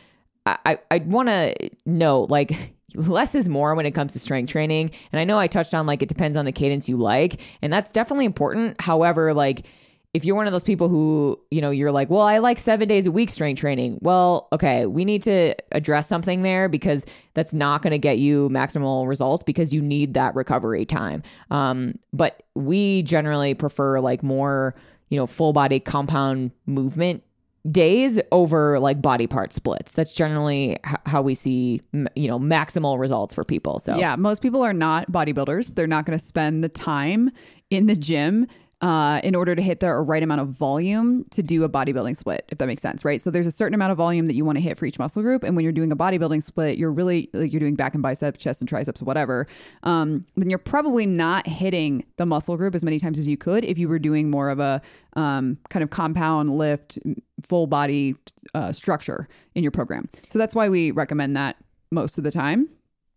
I, 0.47 0.79
I 0.91 0.99
want 0.99 1.29
to 1.29 1.55
know 1.87 2.27
like 2.29 2.74
less 2.95 3.35
is 3.35 3.49
more 3.49 3.75
when 3.75 3.87
it 3.87 3.93
comes 3.93 4.13
to 4.13 4.19
strength 4.19 4.51
training. 4.51 4.91
And 5.13 5.21
I 5.21 5.25
know 5.25 5.39
I 5.39 5.47
touched 5.47 5.75
on 5.75 5.87
like 5.87 6.03
it 6.03 6.09
depends 6.09 6.37
on 6.37 6.45
the 6.45 6.53
cadence 6.53 6.89
you 6.89 6.97
like, 6.97 7.41
and 7.63 7.73
that's 7.73 7.91
definitely 7.91 8.25
important. 8.25 8.81
However, 8.81 9.35
like 9.35 9.67
if 10.15 10.25
you're 10.25 10.37
one 10.37 10.47
of 10.47 10.53
those 10.53 10.63
people 10.63 10.89
who, 10.89 11.39
you 11.51 11.61
know, 11.61 11.71
you're 11.71 11.91
like, 11.91 12.09
well, 12.09 12.23
I 12.23 12.39
like 12.39 12.61
seven 12.61 12.87
days 12.87 13.05
a 13.05 13.11
week 13.11 13.31
strength 13.31 13.59
training. 13.59 13.99
Well, 14.01 14.47
okay, 14.53 14.87
we 14.87 15.05
need 15.05 15.25
to 15.25 15.57
address 15.73 16.07
something 16.07 16.43
there 16.43 16.69
because 16.69 17.05
that's 17.35 17.53
not 17.53 17.83
going 17.83 17.91
to 17.91 17.99
get 17.99 18.19
you 18.19 18.49
maximal 18.49 19.09
results 19.09 19.43
because 19.43 19.75
you 19.75 19.83
need 19.83 20.15
that 20.15 20.37
recovery 20.37 20.87
time. 20.87 21.25
Um, 21.51 21.99
but 22.13 22.45
we 22.55 23.03
generally 23.03 23.55
prefer 23.55 23.99
like 23.99 24.23
more, 24.23 24.77
you 25.09 25.19
know, 25.19 25.27
full 25.27 25.53
body 25.53 25.81
compound 25.81 26.53
movement 26.67 27.25
days 27.71 28.21
over 28.31 28.79
like 28.79 29.01
body 29.01 29.27
part 29.27 29.53
splits. 29.53 29.93
That's 29.93 30.13
generally 30.13 30.73
h- 30.87 30.97
how 31.07 31.23
we 31.23 31.35
see, 31.35 31.81
you 32.15 32.29
know, 32.29 32.39
maximal 32.39 32.99
results 32.99 33.35
for 33.35 33.45
people. 33.45 33.79
So 33.81 33.97
Yeah, 33.97 34.17
most 34.17 34.43
people 34.43 34.63
are 34.63 34.75
not 34.75 35.11
bodybuilders. 35.11 35.75
They're 35.75 35.87
not 35.87 36.05
going 36.05 36.19
to 36.19 36.25
spend 36.25 36.63
the 36.63 36.69
time 36.69 37.31
in 37.71 37.87
the 37.87 37.97
gym 37.97 38.47
uh, 38.85 39.19
in 39.25 39.35
order 39.35 39.55
to 39.55 39.63
hit 39.63 39.81
the 39.81 39.91
right 39.95 40.23
amount 40.23 40.43
of 40.43 40.49
volume 40.49 41.25
to 41.31 41.43
do 41.43 41.65
a 41.65 41.69
bodybuilding 41.71 42.15
split, 42.15 42.45
if 42.51 42.59
that 42.59 42.67
makes 42.67 42.83
sense, 42.83 43.03
right? 43.03 43.23
So 43.23 43.31
there's 43.31 43.47
a 43.47 43.51
certain 43.51 43.73
amount 43.75 43.93
of 43.93 43.97
volume 43.97 44.27
that 44.27 44.35
you 44.35 44.45
want 44.45 44.57
to 44.57 44.63
hit 44.63 44.77
for 44.77 44.85
each 44.85 44.99
muscle 44.99 45.23
group, 45.23 45.43
and 45.43 45.57
when 45.57 45.63
you're 45.63 45.73
doing 45.73 45.91
a 45.91 45.97
bodybuilding 45.97 46.43
split, 46.43 46.77
you're 46.77 46.93
really 46.93 47.31
like 47.33 47.51
you're 47.51 47.61
doing 47.61 47.77
back 47.77 47.95
and 47.95 48.03
biceps, 48.03 48.39
chest 48.39 48.61
and 48.61 48.69
triceps, 48.69 49.01
whatever. 49.01 49.47
Um, 49.85 50.27
then 50.37 50.51
you're 50.51 50.59
probably 50.59 51.07
not 51.07 51.47
hitting 51.47 52.05
the 52.19 52.27
muscle 52.27 52.59
group 52.59 52.75
as 52.75 52.85
many 52.85 52.99
times 52.99 53.19
as 53.19 53.27
you 53.27 53.39
could 53.39 53.65
if 53.65 53.79
you 53.79 53.89
were 53.89 53.99
doing 53.99 54.31
more 54.31 54.51
of 54.51 54.61
a 54.61 54.83
um, 55.15 55.57
kind 55.71 55.83
of 55.83 55.89
compound 55.89 56.59
lift, 56.59 56.99
full 57.43 57.67
body 57.67 58.15
uh, 58.55 58.73
structure 58.73 59.29
in 59.55 59.63
your 59.63 59.73
program. 59.73 60.07
So 60.31 60.39
that's 60.39 60.55
why 60.55 60.69
we 60.69 60.91
recommend 60.91 61.37
that 61.37 61.57
most 61.91 62.19
of 62.19 62.25
the 62.25 62.31
time. 62.31 62.69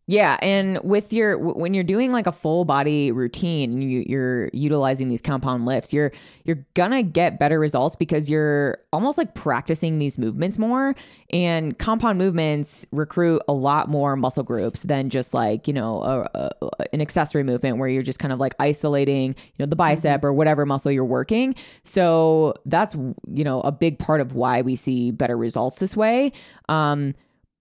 Yeah, 0.10 0.38
and 0.42 0.80
with 0.86 1.12
your 1.12 1.38
when 1.38 1.74
you're 1.74 1.84
doing 1.84 2.14
like 2.14 2.28
a 2.28 2.32
full 2.32 2.64
body 2.64 3.12
routine 3.12 3.82
you, 3.82 4.06
you're 4.08 4.50
utilizing 4.54 5.10
these 5.10 5.22
compound 5.22 5.66
lifts, 5.66 5.92
you're 5.92 6.14
you're 6.46 6.66
gonna 6.76 7.04
get 7.04 7.40
better 7.40 7.60
results 7.60 7.94
because 7.98 8.30
you're 8.30 8.78
almost 8.94 9.18
like 9.18 9.34
practicing 9.36 10.00
these 10.00 10.18
movements 10.18 10.58
more. 10.58 10.96
And 11.32 11.78
compound 11.78 12.18
movements 12.20 12.86
recruit 12.94 13.42
a 13.50 13.54
lot 13.54 13.90
more 13.90 14.16
muscle 14.16 14.44
groups 14.44 14.84
than 14.84 15.10
just 15.10 15.34
like 15.34 15.68
you 15.68 15.74
know 15.74 16.02
a, 16.04 16.30
a, 16.40 16.70
an 16.94 17.02
accessory 17.02 17.44
movement 17.44 17.78
where 17.78 17.90
you're 17.90 18.02
just 18.02 18.20
kind 18.20 18.32
of 18.32 18.40
like 18.40 18.56
isolating 18.60 19.36
you 19.36 19.56
know 19.60 19.66
the 19.66 19.76
bicep 19.76 20.24
or 20.24 20.32
whatever 20.32 20.66
muscle 20.66 20.90
you're 20.90 21.04
working. 21.04 21.54
So 21.84 22.54
that's 22.66 22.96
you 22.96 23.44
know 23.44 23.60
a 23.60 23.74
big 23.74 24.00
part 24.00 24.22
of 24.22 24.32
why 24.32 24.62
we 24.62 24.78
see 24.78 25.12
better 25.12 25.36
results 25.36 25.80
this 25.80 25.98
way. 25.98 26.32
Um, 26.70 27.14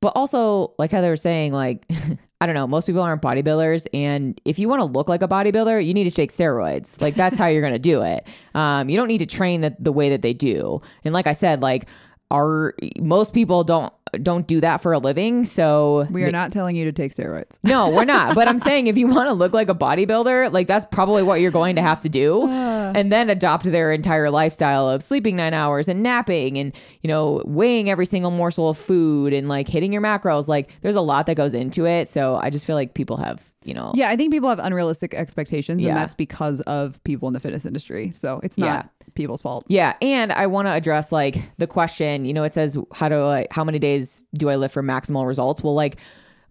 but 0.07 0.13
also, 0.15 0.73
like 0.79 0.93
Heather 0.93 1.11
was 1.11 1.21
saying, 1.21 1.53
like 1.53 1.85
I 2.41 2.47
don't 2.47 2.55
know, 2.55 2.69
most 2.69 2.87
people 2.87 3.03
aren't 3.03 3.23
bodybuilders, 3.23 3.89
and 3.93 4.41
if 4.45 4.57
you 4.57 4.69
want 4.69 4.79
to 4.79 4.85
look 4.85 5.09
like 5.09 5.21
a 5.21 5.27
bodybuilder, 5.27 5.85
you 5.85 5.93
need 5.93 6.05
to 6.05 6.13
take 6.13 6.31
steroids. 6.31 7.01
Like 7.01 7.17
that's 7.17 7.37
how 7.37 7.49
you're 7.49 7.61
gonna 7.61 7.81
do 7.81 8.03
it. 8.03 8.25
Um, 8.55 8.89
you 8.89 8.97
don't 8.97 9.09
need 9.09 9.19
to 9.19 9.27
train 9.27 9.63
the, 9.63 9.75
the 9.81 9.91
way 9.91 10.11
that 10.11 10.23
they 10.23 10.33
do. 10.33 10.81
And 11.05 11.13
like 11.13 11.27
I 11.27 11.33
said, 11.33 11.61
like 11.61 11.87
our 12.31 12.77
most 13.01 13.33
people 13.33 13.65
don't 13.65 13.93
don't 14.23 14.47
do 14.47 14.61
that 14.61 14.83
for 14.83 14.93
a 14.93 14.99
living. 14.99 15.45
So 15.45 16.07
We 16.11 16.25
are 16.25 16.31
not 16.31 16.53
telling 16.53 16.77
you 16.77 16.85
to 16.85 16.93
take 16.93 17.15
steroids. 17.15 17.59
no, 17.63 17.91
we're 17.91 18.05
not. 18.05 18.35
But 18.35 18.49
I'm 18.49 18.59
saying 18.69 18.87
if 18.87 18.97
you 18.97 19.07
want 19.07 19.29
to 19.29 19.33
look 19.33 19.53
like 19.53 19.69
a 19.69 19.75
bodybuilder, 19.75 20.53
like 20.53 20.67
that's 20.67 20.87
probably 20.91 21.23
what 21.23 21.41
you're 21.41 21.51
going 21.51 21.77
to 21.77 21.83
have 21.83 22.01
to 22.03 22.09
do. 22.09 22.49
and 22.51 23.11
then 23.13 23.29
adopt 23.31 23.65
their 23.65 23.93
entire 23.93 24.31
lifestyle 24.31 24.89
of 24.89 25.03
sleeping 25.03 25.37
nine 25.37 25.55
hours 25.55 25.89
and 25.89 26.03
napping 26.03 26.57
and, 26.59 26.75
you 27.03 27.09
know, 27.09 27.43
weighing 27.45 27.91
every 27.91 28.07
single 28.07 28.31
morsel 28.31 28.69
of 28.71 28.79
food 28.79 29.33
and 29.33 29.49
like 29.49 29.69
hitting 29.69 29.93
your 29.93 30.03
macros. 30.03 30.49
Like 30.49 30.71
there's 30.83 30.95
a 30.95 31.01
lot 31.01 31.27
that 31.27 31.35
goes 31.35 31.53
into 31.55 31.87
it. 31.87 32.09
So 32.09 32.37
I 32.37 32.51
just 32.51 32.65
feel 32.65 32.77
like 32.77 32.95
people 32.95 33.17
have, 33.17 33.43
you 33.67 33.75
know, 33.75 33.93
Yeah, 33.95 34.09
I 34.11 34.17
think 34.17 34.33
people 34.33 34.49
have 34.49 34.59
unrealistic 34.59 35.15
expectations, 35.15 35.83
Yeah. 35.83 35.91
and 35.91 35.97
that's 35.97 36.15
because 36.15 36.61
of 36.63 37.03
people 37.05 37.29
in 37.29 37.35
the 37.35 37.41
fitness 37.41 37.67
industry. 37.67 38.13
So 38.15 38.41
it's 38.43 38.57
not 38.59 38.91
people's 39.15 39.43
fault. 39.43 39.65
Yeah, 39.69 39.95
and 40.03 40.33
I 40.33 40.47
want 40.47 40.67
to 40.67 40.73
address 40.73 41.11
like 41.13 41.37
the 41.59 41.67
question. 41.67 42.25
You 42.25 42.35
know, 42.35 42.45
it 42.45 42.53
says 42.53 42.77
how 42.93 43.09
do 43.09 43.23
I 43.25 43.47
how 43.51 43.65
many 43.65 43.79
days 43.79 44.23
do 44.35 44.49
I 44.51 44.57
live 44.57 44.73
for 44.73 44.83
maximal 44.83 45.27
results? 45.27 45.63
Well, 45.63 45.75
like, 45.75 45.97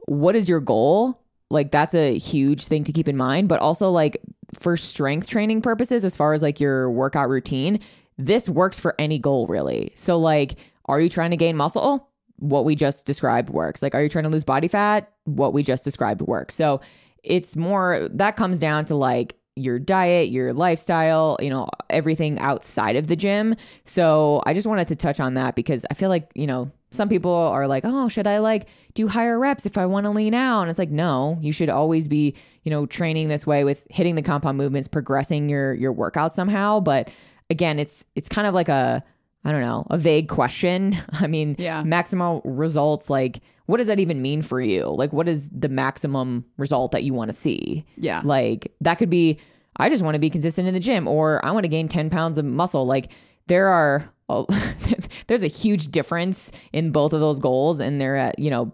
what 0.08 0.36
is 0.36 0.48
your 0.50 0.60
goal? 0.60 1.16
Like, 1.52 1.72
that's 1.72 1.94
a 1.94 2.18
huge 2.18 2.66
thing 2.66 2.84
to 2.86 2.92
keep 2.92 3.08
in 3.08 3.16
mind. 3.18 3.48
But 3.48 3.60
also, 3.60 3.92
like, 3.92 4.18
for 4.60 4.76
strength 4.78 5.28
training 5.30 5.62
purposes, 5.62 6.04
as 6.04 6.16
far 6.16 6.34
as 6.34 6.42
like 6.42 6.60
your 6.60 6.90
workout 6.90 7.30
routine, 7.30 7.80
this 8.18 8.48
works 8.50 8.80
for 8.80 8.96
any 8.98 9.20
goal 9.20 9.46
really. 9.48 9.92
So, 9.96 10.18
like, 10.18 10.56
are 10.86 11.00
you 11.00 11.10
trying 11.10 11.32
to 11.32 11.38
gain 11.38 11.56
muscle? 11.56 12.10
What 12.38 12.66
we 12.66 12.76
just 12.76 13.06
described 13.06 13.50
works. 13.50 13.82
Like, 13.82 13.96
are 13.96 14.02
you 14.04 14.10
trying 14.10 14.24
to 14.26 14.30
lose 14.30 14.44
body 14.44 14.68
fat? 14.68 15.12
What 15.26 15.54
we 15.54 15.64
just 15.64 15.84
described 15.84 16.22
works. 16.22 16.56
So, 16.56 16.82
it's 17.26 17.56
more 17.56 18.08
that 18.12 18.36
comes 18.36 18.60
down 18.60 18.86
to 18.86 18.96
like 18.96 19.36
your 19.56 19.80
diet, 19.80 20.30
your 20.30 20.54
lifestyle, 20.54 21.38
you 21.40 21.50
know, 21.50 21.68
everything 21.90 22.38
outside 22.40 22.96
of 22.96 23.08
the 23.08 23.16
gym. 23.16 23.56
So 23.86 24.44
I 24.46 24.54
just 24.54 24.68
wanted 24.68 24.88
to 24.90 24.96
touch 24.96 25.20
on 25.20 25.36
that 25.36 25.56
because 25.56 25.86
I 25.90 25.94
feel 25.94 26.10
like, 26.10 26.30
you 26.36 26.46
know, 26.46 26.72
some 26.92 27.10
people 27.10 27.32
are 27.32 27.68
like, 27.68 27.84
oh, 27.86 28.08
should 28.10 28.28
I 28.28 28.40
like 28.40 28.68
do 28.94 29.08
higher 29.08 29.40
reps 29.40 29.66
if 29.66 29.78
I 29.78 29.86
want 29.86 30.06
to 30.06 30.10
lean 30.10 30.34
out? 30.34 30.62
And 30.62 30.70
it's 30.70 30.80
like, 30.80 30.92
no, 30.92 31.38
you 31.42 31.52
should 31.52 31.70
always 31.70 32.08
be, 32.08 32.36
you 32.64 32.70
know, 32.70 32.86
training 32.86 33.30
this 33.30 33.48
way 33.48 33.64
with 33.64 33.86
hitting 33.90 34.16
the 34.16 34.22
compound 34.22 34.58
movements, 34.58 34.88
progressing 34.88 35.50
your 35.50 35.74
your 35.74 35.94
workout 35.94 36.34
somehow. 36.34 36.80
But 36.80 37.10
again, 37.50 37.80
it's 37.80 38.06
it's 38.16 38.30
kind 38.30 38.48
of 38.48 38.54
like 38.54 38.70
a 38.70 39.04
I 39.46 39.52
don't 39.52 39.62
know, 39.62 39.86
a 39.90 39.98
vague 39.98 40.28
question. 40.28 40.98
I 41.14 41.28
mean, 41.28 41.56
Yeah. 41.60 41.84
maximal 41.84 42.42
results, 42.44 43.10
like 43.10 43.40
what 43.68 43.78
does 43.78 43.88
that 43.88 44.00
even 44.00 44.22
mean 44.22 44.42
for 44.42 44.60
you? 44.62 44.86
Like 44.86 45.14
what 45.14 45.28
is 45.28 45.50
the 45.50 45.70
maximum 45.70 46.46
result 46.58 46.92
that 46.92 47.04
you 47.04 47.14
want 47.14 47.30
to 47.30 47.36
see? 47.38 47.86
Yeah. 47.98 48.22
Like 48.24 48.72
that 48.82 48.96
could 48.96 49.10
be, 49.10 49.40
I 49.78 49.90
just 49.90 50.04
want 50.04 50.16
to 50.16 50.20
be 50.20 50.30
consistent 50.30 50.68
in 50.68 50.74
the 50.74 50.80
gym 50.80 51.08
or 51.08 51.44
I 51.46 51.52
want 51.52 51.64
to 51.64 51.68
gain 51.70 51.88
10 51.88 52.10
pounds 52.10 52.38
of 52.38 52.46
muscle. 52.46 52.86
Like 52.86 53.12
there 53.48 53.68
are, 53.70 54.10
oh, 54.30 54.46
there's 55.28 55.44
a 55.44 55.48
huge 55.48 55.88
difference 55.90 56.52
in 56.74 56.92
both 56.92 57.12
of 57.14 57.20
those 57.22 57.40
goals 57.40 57.80
and 57.80 58.00
they're 58.02 58.16
at, 58.16 58.38
you 58.40 58.50
know, 58.52 58.72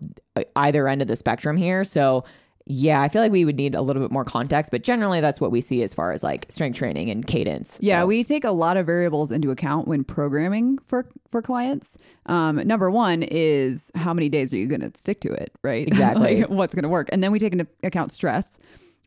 either 0.55 0.87
end 0.87 1.01
of 1.01 1.07
the 1.07 1.15
spectrum 1.15 1.57
here. 1.57 1.83
So 1.83 2.23
yeah, 2.73 3.01
I 3.01 3.09
feel 3.09 3.21
like 3.21 3.31
we 3.31 3.43
would 3.43 3.57
need 3.57 3.75
a 3.75 3.81
little 3.81 4.01
bit 4.01 4.11
more 4.11 4.23
context, 4.23 4.71
but 4.71 4.83
generally 4.83 5.19
that's 5.19 5.41
what 5.41 5.51
we 5.51 5.59
see 5.59 5.83
as 5.83 5.93
far 5.93 6.11
as 6.13 6.23
like 6.23 6.45
strength 6.49 6.77
training 6.77 7.09
and 7.09 7.27
cadence. 7.27 7.77
Yeah, 7.81 8.01
So- 8.01 8.07
we 8.07 8.23
take 8.23 8.43
a 8.45 8.51
lot 8.51 8.77
of 8.77 8.85
variables 8.85 9.31
into 9.31 9.51
account 9.51 9.87
when 9.87 10.03
programming 10.03 10.77
for 10.79 11.05
for 11.31 11.41
clients. 11.41 11.97
Um, 12.27 12.55
number 12.67 12.89
one 12.89 13.23
is 13.23 13.91
how 13.95 14.13
many 14.13 14.29
days 14.29 14.53
are 14.53 14.57
you 14.57 14.67
going 14.67 14.81
to 14.81 14.91
stick 14.97 15.19
to 15.21 15.31
it, 15.33 15.51
right? 15.63 15.87
Exactly. 15.91 16.41
Like, 16.41 16.49
what's 16.49 16.73
going 16.73 16.83
to 16.83 16.89
work, 16.89 17.09
and 17.11 17.21
then 17.23 17.31
we 17.31 17.39
take 17.39 17.51
into 17.53 17.67
account 17.83 18.11
stress, 18.11 18.59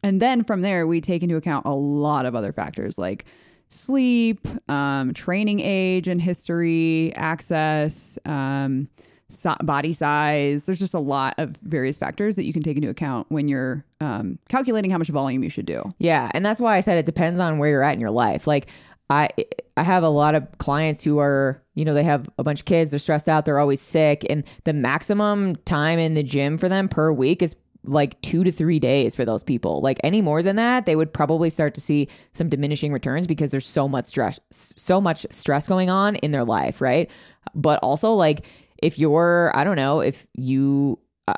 and 0.02 0.20
then 0.20 0.44
from 0.44 0.60
there 0.60 0.86
we 0.86 1.00
take 1.00 1.22
into 1.22 1.36
account 1.36 1.64
a 1.66 1.74
lot 1.74 2.26
of 2.26 2.34
other 2.34 2.52
factors 2.52 2.98
like 2.98 3.24
sleep, 3.70 4.46
um, 4.70 5.12
training 5.14 5.60
age 5.60 6.06
and 6.08 6.20
history, 6.20 7.12
access. 7.16 8.18
Um, 8.26 8.88
si- 9.34 9.50
body 9.62 9.92
size 9.92 10.64
there's 10.64 10.78
just 10.78 10.94
a 10.94 10.98
lot 10.98 11.34
of 11.38 11.56
various 11.62 11.98
factors 11.98 12.36
that 12.36 12.44
you 12.44 12.52
can 12.52 12.62
take 12.62 12.76
into 12.76 12.88
account 12.88 13.26
when 13.30 13.48
you're 13.48 13.84
um, 14.00 14.38
calculating 14.48 14.90
how 14.90 14.98
much 14.98 15.08
volume 15.08 15.42
you 15.42 15.50
should 15.50 15.66
do 15.66 15.82
Yeah, 15.98 16.30
and 16.34 16.44
that's 16.44 16.60
why 16.60 16.76
I 16.76 16.80
said 16.80 16.98
it 16.98 17.06
depends 17.06 17.40
on 17.40 17.58
where 17.58 17.70
you're 17.70 17.82
at 17.82 17.94
in 17.94 18.00
your 18.00 18.10
life. 18.10 18.46
Like 18.46 18.68
I 19.10 19.28
I 19.76 19.82
have 19.82 20.02
a 20.02 20.08
lot 20.08 20.34
of 20.34 20.46
clients 20.58 21.02
who 21.02 21.18
are, 21.18 21.62
you 21.74 21.84
know, 21.84 21.94
they 21.94 22.04
have 22.04 22.28
a 22.38 22.44
bunch 22.44 22.60
of 22.60 22.66
kids, 22.66 22.90
they're 22.90 23.00
stressed 23.00 23.28
out, 23.28 23.44
they're 23.44 23.58
always 23.58 23.80
sick, 23.80 24.24
and 24.30 24.44
the 24.64 24.72
maximum 24.72 25.56
time 25.64 25.98
in 25.98 26.14
the 26.14 26.22
gym 26.22 26.56
for 26.56 26.68
them 26.68 26.88
per 26.88 27.12
week 27.12 27.42
is 27.42 27.56
like 27.86 28.18
2 28.22 28.44
to 28.44 28.50
3 28.50 28.78
days 28.78 29.14
for 29.14 29.26
those 29.26 29.42
people. 29.42 29.82
Like 29.82 30.00
any 30.02 30.22
more 30.22 30.42
than 30.42 30.56
that, 30.56 30.86
they 30.86 30.96
would 30.96 31.12
probably 31.12 31.50
start 31.50 31.74
to 31.74 31.82
see 31.82 32.08
some 32.32 32.48
diminishing 32.48 32.92
returns 32.92 33.26
because 33.26 33.50
there's 33.50 33.66
so 33.66 33.86
much 33.88 34.06
stress 34.06 34.40
so 34.50 35.00
much 35.00 35.26
stress 35.30 35.66
going 35.66 35.90
on 35.90 36.16
in 36.16 36.30
their 36.30 36.44
life, 36.44 36.80
right? 36.80 37.10
But 37.54 37.78
also 37.80 38.12
like 38.14 38.46
if 38.84 38.98
you're, 38.98 39.50
I 39.54 39.64
don't 39.64 39.76
know, 39.76 40.00
if 40.00 40.26
you 40.34 40.98
uh, 41.26 41.32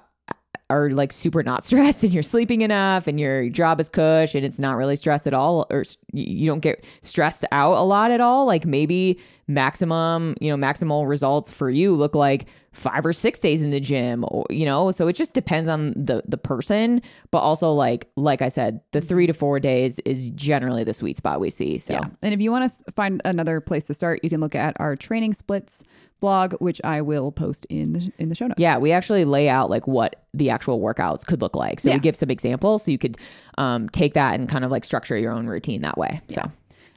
are 0.69 0.91
like 0.91 1.13
super 1.13 1.45
not 1.45 1.65
stressed 1.69 2.03
and 2.03 2.13
you're 2.13 2.25
sleeping 2.25 2.63
enough 2.63 3.07
and 3.07 3.21
your 3.21 3.49
job 3.49 3.81
is 3.81 3.89
cush 3.89 4.35
and 4.35 4.45
it's 4.45 4.59
not 4.59 4.77
really 4.77 4.97
stressed 4.97 5.29
at 5.29 5.33
all 5.33 5.65
or 5.71 5.85
you 6.13 6.49
don't 6.49 6.59
get 6.59 6.85
stressed 7.03 7.45
out 7.53 7.79
a 7.79 7.83
lot 7.83 8.11
at 8.11 8.21
all 8.21 8.47
like 8.47 8.67
maybe 8.67 9.17
maximum 9.47 10.35
you 10.41 10.51
know 10.51 10.57
maximal 10.57 11.09
results 11.09 11.53
for 11.53 11.71
you 11.71 11.95
look 11.95 12.17
like 12.17 12.47
five 12.77 13.07
or 13.07 13.13
six 13.13 13.39
days 13.41 13.63
in 13.63 13.71
the 13.71 13.81
gym 13.81 14.25
or 14.29 14.45
you 14.51 14.67
know 14.67 14.91
so 14.91 15.09
it 15.09 15.15
just 15.15 15.33
depends 15.33 15.69
on 15.69 15.93
the 15.97 16.23
the 16.29 16.37
person 16.37 17.01
but 17.31 17.39
also 17.39 17.73
like 17.73 18.07
like 18.17 18.43
i 18.43 18.49
said 18.49 18.81
the 18.93 19.01
three 19.01 19.27
to 19.27 19.33
four 19.33 19.59
days 19.59 19.99
is 20.01 20.29
generally 20.31 20.85
the 20.85 20.93
sweet 20.93 21.17
spot 21.17 21.41
we 21.41 21.49
see 21.51 21.79
so 21.79 21.95
Yeah. 21.95 22.05
And 22.23 22.35
if 22.35 22.41
you 22.41 22.51
want 22.53 22.71
to 22.71 22.93
find 22.93 23.23
another 23.25 23.61
place 23.61 23.85
to 23.85 23.95
start, 23.95 24.21
you 24.23 24.29
can 24.31 24.41
look 24.41 24.55
at 24.55 24.77
our 24.79 24.95
training 24.97 25.33
splits 25.33 25.83
blog, 26.21 26.55
which 26.55 26.81
I 26.85 27.01
will 27.03 27.31
post 27.33 27.67
in 27.71 27.93
the, 27.95 28.13
in 28.19 28.29
the 28.29 28.35
show 28.35 28.47
notes. 28.47 28.59
Yeah, 28.61 28.79
we 28.79 28.93
actually 28.93 29.25
lay 29.25 29.49
out 29.49 29.71
like 29.71 29.87
what 29.87 30.25
the 30.35 30.51
actual 30.51 30.81
workouts 30.81 31.25
could 31.27 31.41
look 31.43 31.55
like. 31.57 31.81
So 31.81 31.89
Yeah. 31.91 31.97
we 31.97 32.01
give 32.01 32.17
some 32.17 32.31
examples 32.31 32.85
so 32.85 32.91
you 32.91 32.99
could 32.99 33.17
um, 33.59 33.89
take 33.91 34.15
that 34.15 34.35
and 34.39 34.49
kind 34.49 34.65
of 34.65 34.71
like 34.71 34.85
structure 34.85 35.17
your 35.17 35.33
own 35.33 35.47
routine 35.47 35.83
that 35.83 35.97
way. 35.99 36.21
So 36.29 36.43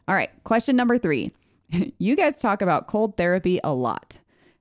All 0.08 0.16
right. 0.16 0.30
Question 0.44 0.76
number 0.76 0.98
three. 0.98 1.32
you 2.00 2.16
guys 2.16 2.40
talk 2.40 2.62
about 2.62 2.88
cold 2.88 3.16
therapy 3.18 3.60
a 3.64 3.74
lot. 3.74 4.18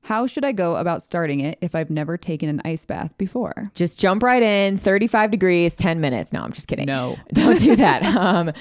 How 0.08 0.26
should 0.26 0.42
I 0.42 0.52
go 0.52 0.76
about 0.76 1.02
starting 1.02 1.40
it 1.40 1.58
if 1.60 1.74
I've 1.74 1.90
never 1.90 2.16
taken 2.16 2.48
an 2.48 2.62
ice 2.64 2.82
bath 2.86 3.12
before? 3.18 3.70
just 3.74 4.00
jump 4.00 4.22
right 4.22 4.42
in 4.42 4.78
35 4.78 5.30
degrees 5.30 5.76
10 5.76 6.00
minutes. 6.00 6.32
No 6.32 6.40
i'm 6.40 6.52
just 6.52 6.66
kidding. 6.66 6.86
No. 6.86 7.18
don't 7.34 7.60
do 7.60 7.76
that. 7.76 8.02
Um 8.16 8.52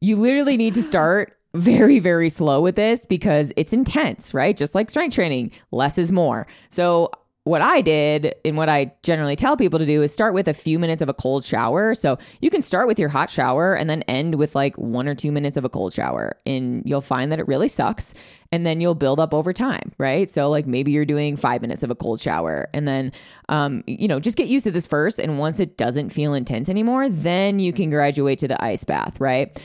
you 0.00 0.14
literally 0.14 0.56
need 0.56 0.74
to 0.74 0.82
start 0.82 1.36
very 1.54 1.98
very 1.98 2.28
slow 2.28 2.60
with 2.60 2.76
this 2.76 3.04
because 3.04 3.52
it's 3.56 3.72
intense 3.72 4.32
right? 4.32 4.56
Just 4.56 4.76
like 4.76 4.90
strength 4.90 5.16
training 5.16 5.50
less 5.72 5.98
is 5.98 6.12
more. 6.12 6.46
So 6.70 7.10
what 7.44 7.60
I 7.60 7.80
did 7.80 8.36
and 8.44 8.56
what 8.56 8.68
I 8.68 8.92
generally 9.02 9.34
tell 9.34 9.56
people 9.56 9.80
to 9.80 9.86
do 9.86 10.00
is 10.00 10.12
start 10.12 10.32
with 10.32 10.46
a 10.46 10.54
few 10.54 10.78
minutes 10.78 11.02
of 11.02 11.08
a 11.08 11.14
cold 11.14 11.44
shower. 11.44 11.92
So 11.94 12.16
you 12.40 12.50
can 12.50 12.62
start 12.62 12.86
with 12.86 13.00
your 13.00 13.08
hot 13.08 13.30
shower 13.30 13.74
and 13.74 13.90
then 13.90 14.02
end 14.02 14.36
with 14.36 14.54
like 14.54 14.78
one 14.78 15.08
or 15.08 15.16
two 15.16 15.32
minutes 15.32 15.56
of 15.56 15.64
a 15.64 15.68
cold 15.68 15.92
shower. 15.92 16.36
And 16.46 16.82
you'll 16.86 17.00
find 17.00 17.32
that 17.32 17.40
it 17.40 17.48
really 17.48 17.66
sucks. 17.66 18.14
And 18.52 18.64
then 18.64 18.80
you'll 18.80 18.94
build 18.94 19.18
up 19.18 19.34
over 19.34 19.52
time, 19.52 19.90
right? 19.98 20.30
So, 20.30 20.50
like 20.50 20.66
maybe 20.66 20.92
you're 20.92 21.04
doing 21.04 21.36
five 21.36 21.62
minutes 21.62 21.82
of 21.82 21.90
a 21.90 21.96
cold 21.96 22.20
shower 22.20 22.68
and 22.74 22.86
then, 22.86 23.10
um, 23.48 23.82
you 23.86 24.06
know, 24.06 24.20
just 24.20 24.36
get 24.36 24.46
used 24.46 24.64
to 24.64 24.70
this 24.70 24.86
first. 24.86 25.18
And 25.18 25.38
once 25.38 25.58
it 25.58 25.76
doesn't 25.76 26.10
feel 26.10 26.34
intense 26.34 26.68
anymore, 26.68 27.08
then 27.08 27.58
you 27.58 27.72
can 27.72 27.90
graduate 27.90 28.38
to 28.40 28.48
the 28.48 28.62
ice 28.62 28.84
bath, 28.84 29.18
right? 29.20 29.60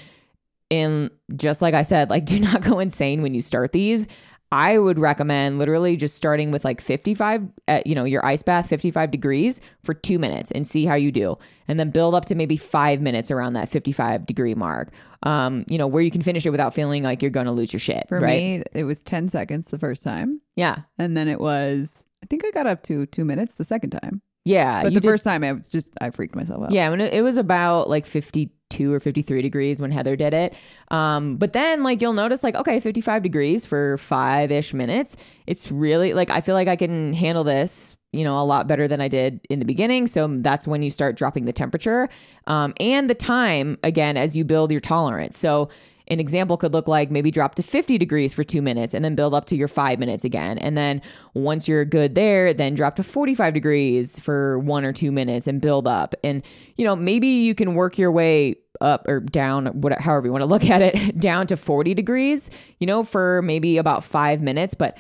And 0.72 1.12
just 1.36 1.62
like 1.62 1.74
I 1.74 1.84
said, 1.84 2.10
like 2.10 2.26
do 2.26 2.40
not 2.40 2.64
go 2.64 2.80
insane 2.80 3.22
when 3.22 3.36
you 3.36 3.42
start 3.42 3.72
these. 3.72 4.08
I 4.52 4.78
would 4.78 4.98
recommend 4.98 5.60
literally 5.60 5.98
just 5.98 6.16
starting 6.16 6.52
with 6.52 6.64
like 6.64 6.80
55, 6.80 7.48
at, 7.68 7.86
you 7.86 7.94
know, 7.94 8.06
your 8.06 8.26
ice 8.26 8.44
bath, 8.44 8.70
55 8.70 9.12
degrees 9.12 9.60
for 9.84 9.94
two 9.94 10.18
minutes 10.18 10.52
and 10.52 10.66
see 10.66 10.86
how 10.86 10.96
you 10.96 11.12
do. 11.12 11.38
And 11.68 11.80
then 11.80 11.90
build 11.90 12.16
up 12.16 12.26
to 12.26 12.36
maybe 12.36 12.56
five 12.56 13.02
minutes 13.02 13.30
around 13.30 13.54
that 13.54 13.70
55 13.70 14.26
degree 14.26 14.56
mark, 14.56 14.94
um, 15.24 15.66
you 15.70 15.78
know, 15.78 15.88
where 15.88 16.02
you 16.02 16.12
can 16.12 16.22
finish 16.22 16.46
it 16.46 16.52
without 16.52 16.74
feeling 16.74 17.04
like 17.04 17.22
you're 17.22 17.32
going 17.32 17.46
to 17.46 17.52
lose 17.52 17.74
your 17.74 17.82
shit. 17.82 18.06
For 18.08 18.20
right? 18.20 18.60
me, 18.60 18.64
it 18.74 18.86
was 18.86 19.04
10 19.04 19.28
seconds 19.28 19.68
the 19.68 19.80
first 19.80 20.02
time. 20.04 20.40
Yeah. 20.56 20.80
And 20.98 21.18
then 21.18 21.28
it 21.28 21.42
was, 21.42 22.06
I 22.24 22.28
think 22.28 22.46
I 22.46 22.52
got 22.52 22.68
up 22.68 22.84
to 22.84 23.06
two 23.08 23.26
minutes 23.26 23.56
the 23.56 23.66
second 23.66 23.90
time. 23.90 24.22
Yeah, 24.48 24.84
But 24.84 24.94
the 24.94 25.00
did- 25.02 25.08
first 25.08 25.24
time, 25.24 25.44
I 25.44 25.54
was 25.54 25.68
just 25.68 25.94
I 26.02 26.10
freaked 26.10 26.36
myself 26.36 26.64
out. 26.66 26.72
Yeah, 26.72 26.90
when 26.90 27.02
it, 27.02 27.14
it 27.14 27.22
was 27.22 27.38
about 27.38 27.90
like 27.90 28.06
52 28.06 28.94
or 28.94 29.00
53 29.00 29.42
degrees 29.42 29.82
when 29.82 29.92
Heather 29.92 30.16
did 30.16 30.34
it. 30.34 30.54
Um, 30.90 31.38
but 31.38 31.54
then 31.54 31.84
like 31.84 32.02
you'll 32.02 32.14
notice 32.14 32.44
like 32.44 32.56
okay, 32.56 32.80
55 32.80 33.24
degrees 33.24 33.66
for 33.66 33.98
5ish 33.98 34.74
minutes. 34.74 35.16
It's 35.46 35.72
really 35.72 36.14
like 36.14 36.30
I 36.30 36.42
feel 36.42 36.56
like 36.56 36.68
I 36.68 36.76
can 36.76 37.14
handle 37.14 37.44
this, 37.44 37.98
you 38.14 38.24
know, 38.24 38.40
a 38.42 38.44
lot 38.44 38.68
better 38.68 38.88
than 38.88 39.02
I 39.02 39.08
did 39.08 39.42
in 39.50 39.60
the 39.60 39.66
beginning. 39.66 40.08
So 40.08 40.28
that's 40.28 40.68
when 40.68 40.82
you 40.82 40.90
start 40.90 41.18
dropping 41.18 41.46
the 41.46 41.54
temperature 41.54 42.10
um, 42.48 42.74
and 42.80 43.10
the 43.10 43.16
time 43.16 43.78
again 43.84 44.18
as 44.18 44.36
you 44.38 44.44
build 44.44 44.72
your 44.72 44.82
tolerance. 44.82 45.38
So 45.38 45.70
an 46.10 46.20
example 46.20 46.58
could 46.58 46.74
look 46.74 46.88
like 46.88 47.12
maybe 47.12 47.32
drop 47.32 47.56
to 47.56 47.64
50 47.64 47.98
degrees 47.98 48.34
for 48.34 48.44
two 48.44 48.62
minutes 48.62 48.94
and 48.94 49.04
then 49.04 49.16
build 49.16 49.34
up 49.34 49.46
to 49.46 49.56
your 49.56 49.68
five 49.68 50.00
minutes 50.00 50.24
again. 50.24 50.58
And 50.58 50.78
then 50.78 51.02
once 51.34 51.68
you're 51.68 51.86
good 51.86 52.16
there, 52.16 52.54
then 52.54 52.76
drop 52.76 52.96
to 52.96 53.04
45 53.04 53.54
degrees 53.54 54.20
for 54.20 54.60
one 54.60 54.86
or 54.86 54.94
two 54.94 55.12
minutes 55.12 55.48
and 55.48 55.62
build 55.62 55.88
up. 55.88 56.16
And, 56.24 56.44
you 56.76 56.86
know, 56.86 56.96
maybe 56.96 57.28
you 57.28 57.56
can 57.56 57.76
work 57.76 57.98
your 57.98 58.12
way 58.12 58.56
up 58.80 59.08
or 59.08 59.20
down, 59.20 59.68
whatever, 59.68 60.02
however 60.02 60.28
you 60.28 60.32
want 60.32 60.44
to 60.44 60.48
look 60.48 60.66
at 60.70 60.82
it, 60.82 61.20
down 61.20 61.48
to 61.48 61.58
40 61.58 61.94
degrees, 61.94 62.50
you 62.80 62.88
know, 62.88 63.04
for 63.04 63.42
maybe 63.42 63.78
about 63.78 64.04
five 64.04 64.42
minutes. 64.42 64.74
But 64.74 64.98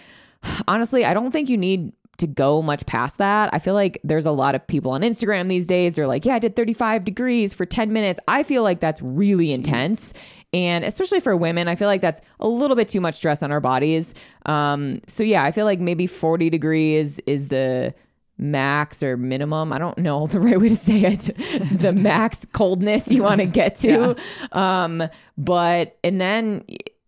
honestly, 0.67 1.05
I 1.05 1.13
don't 1.13 1.31
think 1.31 1.49
you 1.49 1.57
need 1.57 1.91
to 2.17 2.27
go 2.27 2.61
much 2.61 2.85
past 2.85 3.19
that. 3.19 3.53
I 3.53 3.59
feel 3.59 3.73
like 3.73 3.99
there's 4.03 4.25
a 4.25 4.31
lot 4.31 4.55
of 4.55 4.65
people 4.65 4.91
on 4.91 5.01
Instagram 5.01 5.47
these 5.47 5.67
days. 5.67 5.93
They're 5.93 6.07
like, 6.07 6.25
yeah, 6.25 6.35
I 6.35 6.39
did 6.39 6.55
35 6.55 7.05
degrees 7.05 7.53
for 7.53 7.65
10 7.65 7.93
minutes. 7.93 8.19
I 8.27 8.43
feel 8.43 8.63
like 8.63 8.79
that's 8.79 9.01
really 9.01 9.51
intense. 9.51 10.13
And 10.57 10.83
especially 10.83 11.19
for 11.19 11.37
women, 11.37 11.67
I 11.67 11.75
feel 11.75 11.87
like 11.87 12.01
that's 12.01 12.19
a 12.39 12.47
little 12.47 12.75
bit 12.75 12.87
too 12.87 12.99
much 12.99 13.13
stress 13.13 13.43
on 13.43 13.51
our 13.51 13.59
bodies. 13.59 14.15
Um, 14.47 15.01
so 15.07 15.21
yeah, 15.21 15.43
I 15.43 15.51
feel 15.51 15.65
like 15.65 15.79
maybe 15.79 16.07
40 16.07 16.49
degrees 16.49 17.19
is 17.27 17.49
the 17.49 17.93
max 18.39 19.03
or 19.03 19.17
minimum. 19.17 19.71
I 19.71 19.77
don't 19.77 19.99
know 19.99 20.25
the 20.35 20.39
right 20.39 20.59
way 20.59 20.69
to 20.69 20.75
say 20.75 21.01
it. 21.01 21.29
the 21.79 21.93
max 21.93 22.43
coldness 22.53 23.11
you 23.11 23.21
want 23.21 23.39
to 23.41 23.45
get 23.61 23.75
to. 23.77 24.15
Um, 24.51 25.07
but 25.37 25.99
and 26.03 26.19
then 26.19 26.63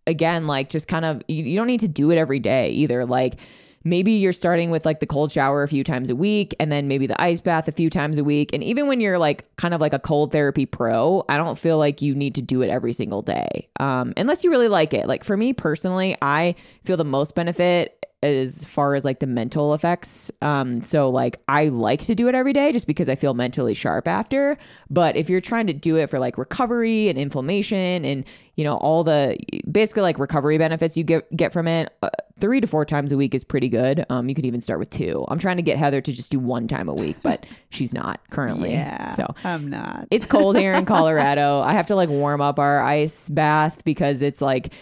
again, 0.06 0.46
like 0.46 0.68
just 0.68 0.86
kind 0.86 1.04
of 1.04 1.20
you, 1.26 1.42
you 1.42 1.56
don't 1.56 1.66
need 1.66 1.80
to 1.80 1.88
do 1.88 2.12
it 2.12 2.18
every 2.18 2.38
day 2.38 2.70
either. 2.70 3.04
Like 3.04 3.40
maybe 3.84 4.12
you're 4.12 4.32
starting 4.32 4.70
with 4.70 4.84
like 4.84 5.00
the 5.00 5.06
cold 5.06 5.32
shower 5.32 5.62
a 5.62 5.68
few 5.68 5.82
times 5.82 6.10
a 6.10 6.16
week 6.16 6.54
and 6.60 6.70
then 6.70 6.88
maybe 6.88 7.06
the 7.06 7.20
ice 7.20 7.40
bath 7.40 7.66
a 7.68 7.72
few 7.72 7.88
times 7.90 8.18
a 8.18 8.24
week. 8.24 8.50
And 8.52 8.62
even 8.62 8.86
when 8.86 9.00
you're 9.00 9.18
like 9.18 9.44
kind 9.56 9.74
of 9.74 9.80
like 9.80 9.94
a 9.94 9.98
cold 9.98 10.32
therapy 10.32 10.66
pro, 10.66 11.24
I 11.28 11.36
don't 11.36 11.58
feel 11.58 11.78
like 11.78 12.02
you 12.02 12.14
need 12.14 12.34
to 12.34 12.42
do 12.42 12.62
it 12.62 12.68
every 12.68 12.92
single 12.92 13.22
day. 13.22 13.68
Um, 13.78 14.12
unless 14.16 14.44
you 14.44 14.50
really 14.50 14.68
like 14.68 14.92
it. 14.92 15.06
Like 15.06 15.24
for 15.24 15.36
me 15.36 15.52
personally, 15.52 16.16
I 16.20 16.54
feel 16.84 16.96
the 16.96 17.04
most 17.04 17.34
benefit 17.34 17.99
as 18.22 18.64
far 18.64 18.94
as 18.94 19.04
like 19.04 19.20
the 19.20 19.26
mental 19.26 19.72
effects. 19.72 20.30
Um, 20.42 20.82
so 20.82 21.08
like 21.08 21.40
I 21.48 21.68
like 21.68 22.02
to 22.02 22.14
do 22.14 22.28
it 22.28 22.34
every 22.34 22.52
day 22.52 22.70
just 22.70 22.86
because 22.86 23.08
I 23.08 23.14
feel 23.14 23.32
mentally 23.32 23.72
sharp 23.72 24.06
after. 24.06 24.58
But 24.90 25.16
if 25.16 25.30
you're 25.30 25.40
trying 25.40 25.66
to 25.68 25.72
do 25.72 25.96
it 25.96 26.10
for 26.10 26.18
like 26.18 26.36
recovery 26.36 27.08
and 27.08 27.18
inflammation 27.18 28.04
and 28.04 28.24
you 28.56 28.64
know 28.64 28.76
all 28.76 29.04
the 29.04 29.38
basically 29.70 30.02
like 30.02 30.18
recovery 30.18 30.58
benefits 30.58 30.96
you 30.96 31.04
get 31.04 31.34
get 31.34 31.50
from 31.50 31.66
it, 31.66 31.94
uh, 32.02 32.10
three 32.38 32.60
to 32.60 32.66
four 32.66 32.84
times 32.84 33.10
a 33.10 33.16
week 33.16 33.34
is 33.34 33.42
pretty 33.42 33.70
good. 33.70 34.04
Um, 34.10 34.28
you 34.28 34.34
could 34.34 34.44
even 34.44 34.60
start 34.60 34.80
with 34.80 34.90
two. 34.90 35.24
I'm 35.28 35.38
trying 35.38 35.56
to 35.56 35.62
get 35.62 35.78
Heather 35.78 36.02
to 36.02 36.12
just 36.12 36.30
do 36.30 36.38
one 36.38 36.68
time 36.68 36.88
a 36.90 36.94
week, 36.94 37.16
but 37.22 37.46
she's 37.70 37.94
not 37.94 38.20
currently. 38.30 38.72
Yeah. 38.72 39.14
So 39.14 39.34
I'm 39.44 39.70
not. 39.70 40.08
it's 40.10 40.26
cold 40.26 40.58
here 40.58 40.74
in 40.74 40.84
Colorado. 40.86 41.60
I 41.60 41.72
have 41.72 41.86
to 41.86 41.94
like 41.94 42.10
warm 42.10 42.42
up 42.42 42.58
our 42.58 42.82
ice 42.82 43.30
bath 43.30 43.82
because 43.84 44.20
it's 44.20 44.42
like 44.42 44.74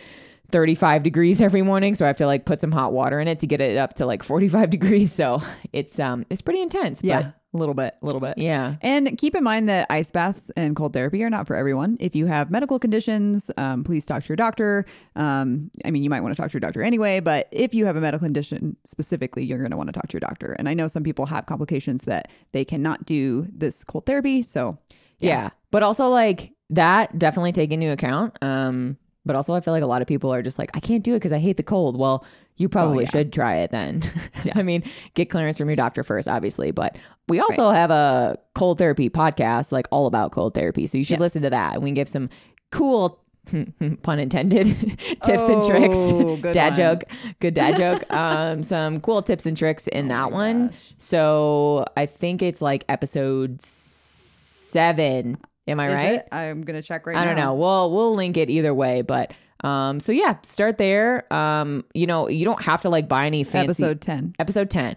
35 0.51 1.03
degrees 1.03 1.41
every 1.43 1.63
morning. 1.63 1.95
So 1.95 2.05
I 2.05 2.09
have 2.09 2.17
to 2.19 2.27
like 2.27 2.45
put 2.45 2.61
some 2.61 2.73
hot 2.73 2.93
water 2.93 3.21
in 3.21 3.29
it 3.29 3.39
to 3.41 3.47
get 3.47 3.61
it 3.61 3.77
up 3.77 3.95
to 3.95 4.07
like 4.07 4.23
45 4.23 4.71
degrees. 4.77 5.13
So 5.13 5.43
it's 5.73 5.99
um 5.99 6.25
it's 6.31 6.43
pretty 6.43 6.61
intense. 6.63 7.03
yeah. 7.03 7.23
But 7.23 7.35
a 7.55 7.57
little 7.57 7.75
bit. 7.75 7.95
A 8.03 8.05
little 8.05 8.21
bit. 8.21 8.37
yeah. 8.37 8.77
And 8.83 9.17
keep 9.17 9.35
in 9.35 9.43
mind 9.43 9.71
that 9.71 9.87
ice 9.89 10.11
baths 10.11 10.51
and 10.55 10.77
cold 10.77 10.93
therapy 10.93 11.25
are 11.25 11.31
not 11.31 11.47
for 11.47 11.57
everyone. 11.57 11.97
If 11.99 12.15
you 12.15 12.27
have 12.27 12.51
medical 12.51 12.79
conditions, 12.79 13.51
um, 13.57 13.85
please 13.85 14.05
talk 14.05 14.23
to 14.23 14.29
your 14.29 14.37
doctor. 14.37 14.85
Um, 15.17 15.71
I 15.87 15.91
mean, 15.91 16.03
you 16.03 16.11
might 16.11 16.21
want 16.21 16.37
to 16.37 16.41
talk 16.43 16.51
to 16.51 16.55
your 16.55 16.61
doctor 16.61 16.83
anyway, 16.83 17.21
but 17.21 17.49
if 17.51 17.73
you 17.75 17.87
have 17.87 17.97
a 17.97 18.03
medical 18.03 18.27
condition 18.27 18.77
specifically, 18.85 19.45
you're 19.47 19.59
going 19.59 19.71
to 19.71 19.79
want 19.79 19.89
to 19.89 19.93
talk 19.95 20.09
to 20.09 20.13
your 20.13 20.21
doctor. 20.21 20.53
And 20.59 20.69
I 20.69 20.75
know 20.75 20.89
some 20.89 21.03
people 21.03 21.25
have 21.25 21.47
complications 21.47 22.03
that 22.03 22.31
they 22.53 22.67
cannot 22.67 23.07
do 23.07 23.47
this 23.51 23.83
cold 23.83 24.05
therapy. 24.05 24.43
So, 24.43 24.77
Yeah. 25.21 25.49
But 25.71 25.83
also 25.83 26.11
like 26.11 26.53
that 26.69 27.19
definitely 27.19 27.53
take 27.53 27.73
into 27.73 27.91
account. 27.91 28.37
Um 28.43 28.99
but 29.29 29.37
also 29.37 29.55
I 29.55 29.61
feel 29.61 29.73
like 29.73 29.85
a 29.85 29.87
lot 29.87 30.03
of 30.03 30.09
people 30.09 30.33
are 30.35 30.43
just 30.43 30.59
like 30.59 30.71
I 30.77 30.81
can't 30.81 31.05
do 31.05 31.13
it 31.15 31.19
because 31.21 31.33
I 31.33 31.39
hate 31.39 31.57
the 31.57 31.63
cold. 31.63 31.97
Well, 31.97 32.25
you 32.57 32.69
probably 32.69 33.05
yeah. 33.05 33.11
should 33.11 33.33
try 33.33 33.59
it 33.59 33.71
then. 33.71 34.03
I 34.57 34.65
mean, 34.65 34.83
get 35.15 35.31
clearance 35.31 35.57
from 35.59 35.69
your 35.69 35.77
doctor 35.77 36.03
first, 36.03 36.27
obviously. 36.27 36.73
But 36.73 36.97
we 37.29 37.39
also 37.39 37.71
have 37.71 37.93
a 37.93 38.37
cold 38.57 38.79
therapy 38.79 39.09
podcast, 39.09 39.71
like 39.71 39.87
all 39.93 40.07
about 40.07 40.33
cold 40.33 40.55
therapy. 40.55 40.89
So 40.89 40.99
you 40.99 41.05
should 41.05 41.13
Yes. 41.13 41.21
listen 41.21 41.43
to 41.43 41.51
that. 41.51 41.75
And 41.75 41.85
we 41.85 41.91
can 41.91 41.95
give 41.95 42.09
some 42.09 42.29
cool 42.73 43.21
pun 44.03 44.19
intended 44.19 44.67
tips 45.23 45.49
and 45.49 45.63
tricks. 45.65 45.97
Oh, 45.97 46.37
good 46.37 46.53
dad 46.53 46.71
one. 46.71 46.77
joke. 46.77 47.05
Good 47.41 47.55
dad 47.55 47.77
joke. 47.77 48.13
Um 48.13 48.63
some 48.65 49.01
cool 49.01 49.23
tips 49.23 49.47
and 49.47 49.57
tricks 49.57 49.87
in 49.87 50.09
that 50.09 50.33
one. 50.33 50.73
So 50.97 51.85
I 51.97 52.07
think 52.07 52.43
it's 52.43 52.61
like 52.61 52.85
episode 52.89 53.63
seven. 53.63 55.39
Am 55.69 55.79
I 55.79 55.89
Is 55.89 55.95
right? 55.95 56.13
it? 56.15 56.29
I'm 56.33 56.63
going 56.63 56.81
to 56.81 56.87
check 56.87 57.07
right 57.07 57.15
now. 57.15 57.21
I 57.23 57.25
don't 57.25 57.37
now. 57.37 57.47
know. 57.51 57.55
We'll 57.55 57.91
we'll 57.93 58.15
link 58.15 58.37
it 58.37 58.51
either 58.51 58.73
way, 58.75 59.03
but 59.03 59.33
um 59.65 60.01
so 60.01 60.13
yeah, 60.13 60.37
start 60.43 60.79
there. 60.79 61.33
Um 61.33 61.85
you 61.95 62.07
know, 62.07 62.29
you 62.29 62.45
don't 62.45 62.63
have 62.63 62.83
to 62.83 62.89
like 62.89 63.09
buy 63.09 63.27
any 63.27 63.45
fancy 63.45 63.83
Episode 63.85 64.01
10. 64.01 64.35
episode 64.39 64.71
10 64.71 64.97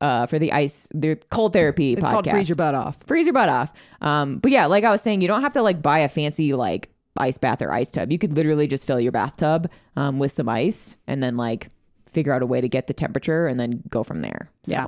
uh 0.00 0.26
for 0.26 0.38
the 0.38 0.52
ice 0.52 0.88
the 0.94 1.16
cold 1.30 1.52
therapy 1.52 1.92
It's 1.94 2.02
podcast. 2.02 2.10
called 2.10 2.30
Freeze 2.30 2.48
Your 2.48 2.56
Butt 2.56 2.74
Off. 2.74 2.98
Freeze 3.06 3.26
your 3.26 3.32
butt 3.32 3.48
off. 3.48 3.72
Um 4.00 4.38
but 4.38 4.50
yeah, 4.52 4.66
like 4.66 4.84
I 4.84 4.90
was 4.90 5.00
saying, 5.02 5.20
you 5.22 5.28
don't 5.28 5.42
have 5.42 5.52
to 5.54 5.62
like 5.62 5.80
buy 5.82 6.00
a 6.00 6.08
fancy 6.08 6.52
like 6.54 6.90
ice 7.18 7.38
bath 7.38 7.62
or 7.62 7.72
ice 7.72 7.92
tub. 7.92 8.12
You 8.12 8.18
could 8.18 8.34
literally 8.34 8.66
just 8.66 8.86
fill 8.86 9.00
your 9.00 9.12
bathtub 9.12 9.70
um 9.96 10.18
with 10.18 10.32
some 10.32 10.48
ice 10.48 10.96
and 11.06 11.22
then 11.22 11.36
like 11.36 11.68
figure 12.12 12.32
out 12.32 12.42
a 12.42 12.46
way 12.46 12.60
to 12.60 12.68
get 12.68 12.86
the 12.86 12.94
temperature 12.94 13.46
and 13.46 13.58
then 13.60 13.82
go 13.90 14.02
from 14.02 14.22
there. 14.22 14.50
So, 14.64 14.72
Yeah. 14.72 14.86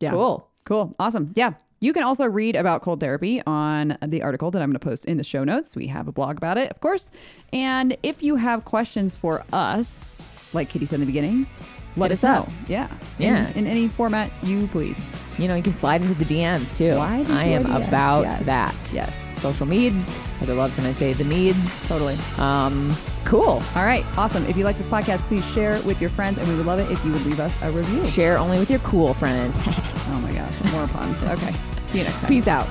Yeah. 0.00 0.10
Cool. 0.10 0.48
Cool. 0.64 0.94
Awesome. 0.98 1.32
Yeah. 1.34 1.54
You 1.82 1.92
can 1.92 2.04
also 2.04 2.24
read 2.26 2.54
about 2.54 2.82
cold 2.82 3.00
therapy 3.00 3.42
on 3.44 3.98
the 4.06 4.22
article 4.22 4.52
that 4.52 4.62
I'm 4.62 4.68
going 4.70 4.78
to 4.78 4.84
post 4.84 5.04
in 5.06 5.16
the 5.16 5.24
show 5.24 5.42
notes. 5.42 5.74
We 5.74 5.88
have 5.88 6.06
a 6.06 6.12
blog 6.12 6.36
about 6.36 6.56
it, 6.56 6.70
of 6.70 6.80
course. 6.80 7.10
And 7.52 7.96
if 8.04 8.22
you 8.22 8.36
have 8.36 8.64
questions 8.64 9.16
for 9.16 9.42
us, 9.52 10.22
like 10.52 10.68
Katie 10.68 10.86
said 10.86 10.94
in 10.96 11.00
the 11.00 11.06
beginning, 11.06 11.46
let 11.96 12.10
Hit 12.12 12.18
us 12.18 12.24
up. 12.24 12.46
know. 12.46 12.54
Yeah. 12.68 12.88
Yeah. 13.18 13.48
In, 13.50 13.58
in 13.58 13.66
any 13.66 13.88
format 13.88 14.30
you 14.44 14.68
please. 14.68 14.98
You 15.38 15.48
know, 15.48 15.56
you 15.56 15.62
can 15.62 15.72
slide 15.72 16.02
into 16.02 16.14
the 16.14 16.24
DMs 16.24 16.76
too. 16.78 16.90
I 16.92 17.16
am 17.16 17.64
DMs. 17.64 17.88
about 17.88 18.22
Yes. 18.22 18.46
that. 18.46 18.90
Yes. 18.94 19.14
Social 19.42 19.66
meds. 19.66 20.12
Heather 20.38 20.54
loves 20.54 20.76
when 20.76 20.86
I 20.86 20.92
say 20.92 21.12
the 21.12 21.24
meds. 21.24 21.86
Totally. 21.88 22.16
Um, 22.38 22.96
cool. 23.24 23.62
All 23.74 23.84
right. 23.84 24.04
Awesome. 24.16 24.44
If 24.46 24.56
you 24.56 24.64
like 24.64 24.78
this 24.78 24.86
podcast, 24.86 25.18
please 25.28 25.44
share 25.52 25.72
it 25.74 25.84
with 25.84 26.00
your 26.00 26.10
friends, 26.10 26.38
and 26.38 26.48
we 26.48 26.54
would 26.56 26.66
love 26.66 26.78
it 26.78 26.90
if 26.90 27.04
you 27.04 27.12
would 27.12 27.26
leave 27.26 27.40
us 27.40 27.52
a 27.62 27.70
review. 27.72 28.06
Share 28.06 28.38
only 28.38 28.58
with 28.58 28.70
your 28.70 28.80
cool 28.80 29.14
friends. 29.14 29.56
Oh 30.08 30.20
my 30.20 30.32
gosh. 30.32 30.72
More 30.72 30.86
puns. 30.88 31.22
Okay. 31.32 31.54
See 31.86 31.98
you 31.98 32.04
next 32.04 32.18
time. 32.18 32.28
Peace 32.28 32.46
out. 32.48 32.66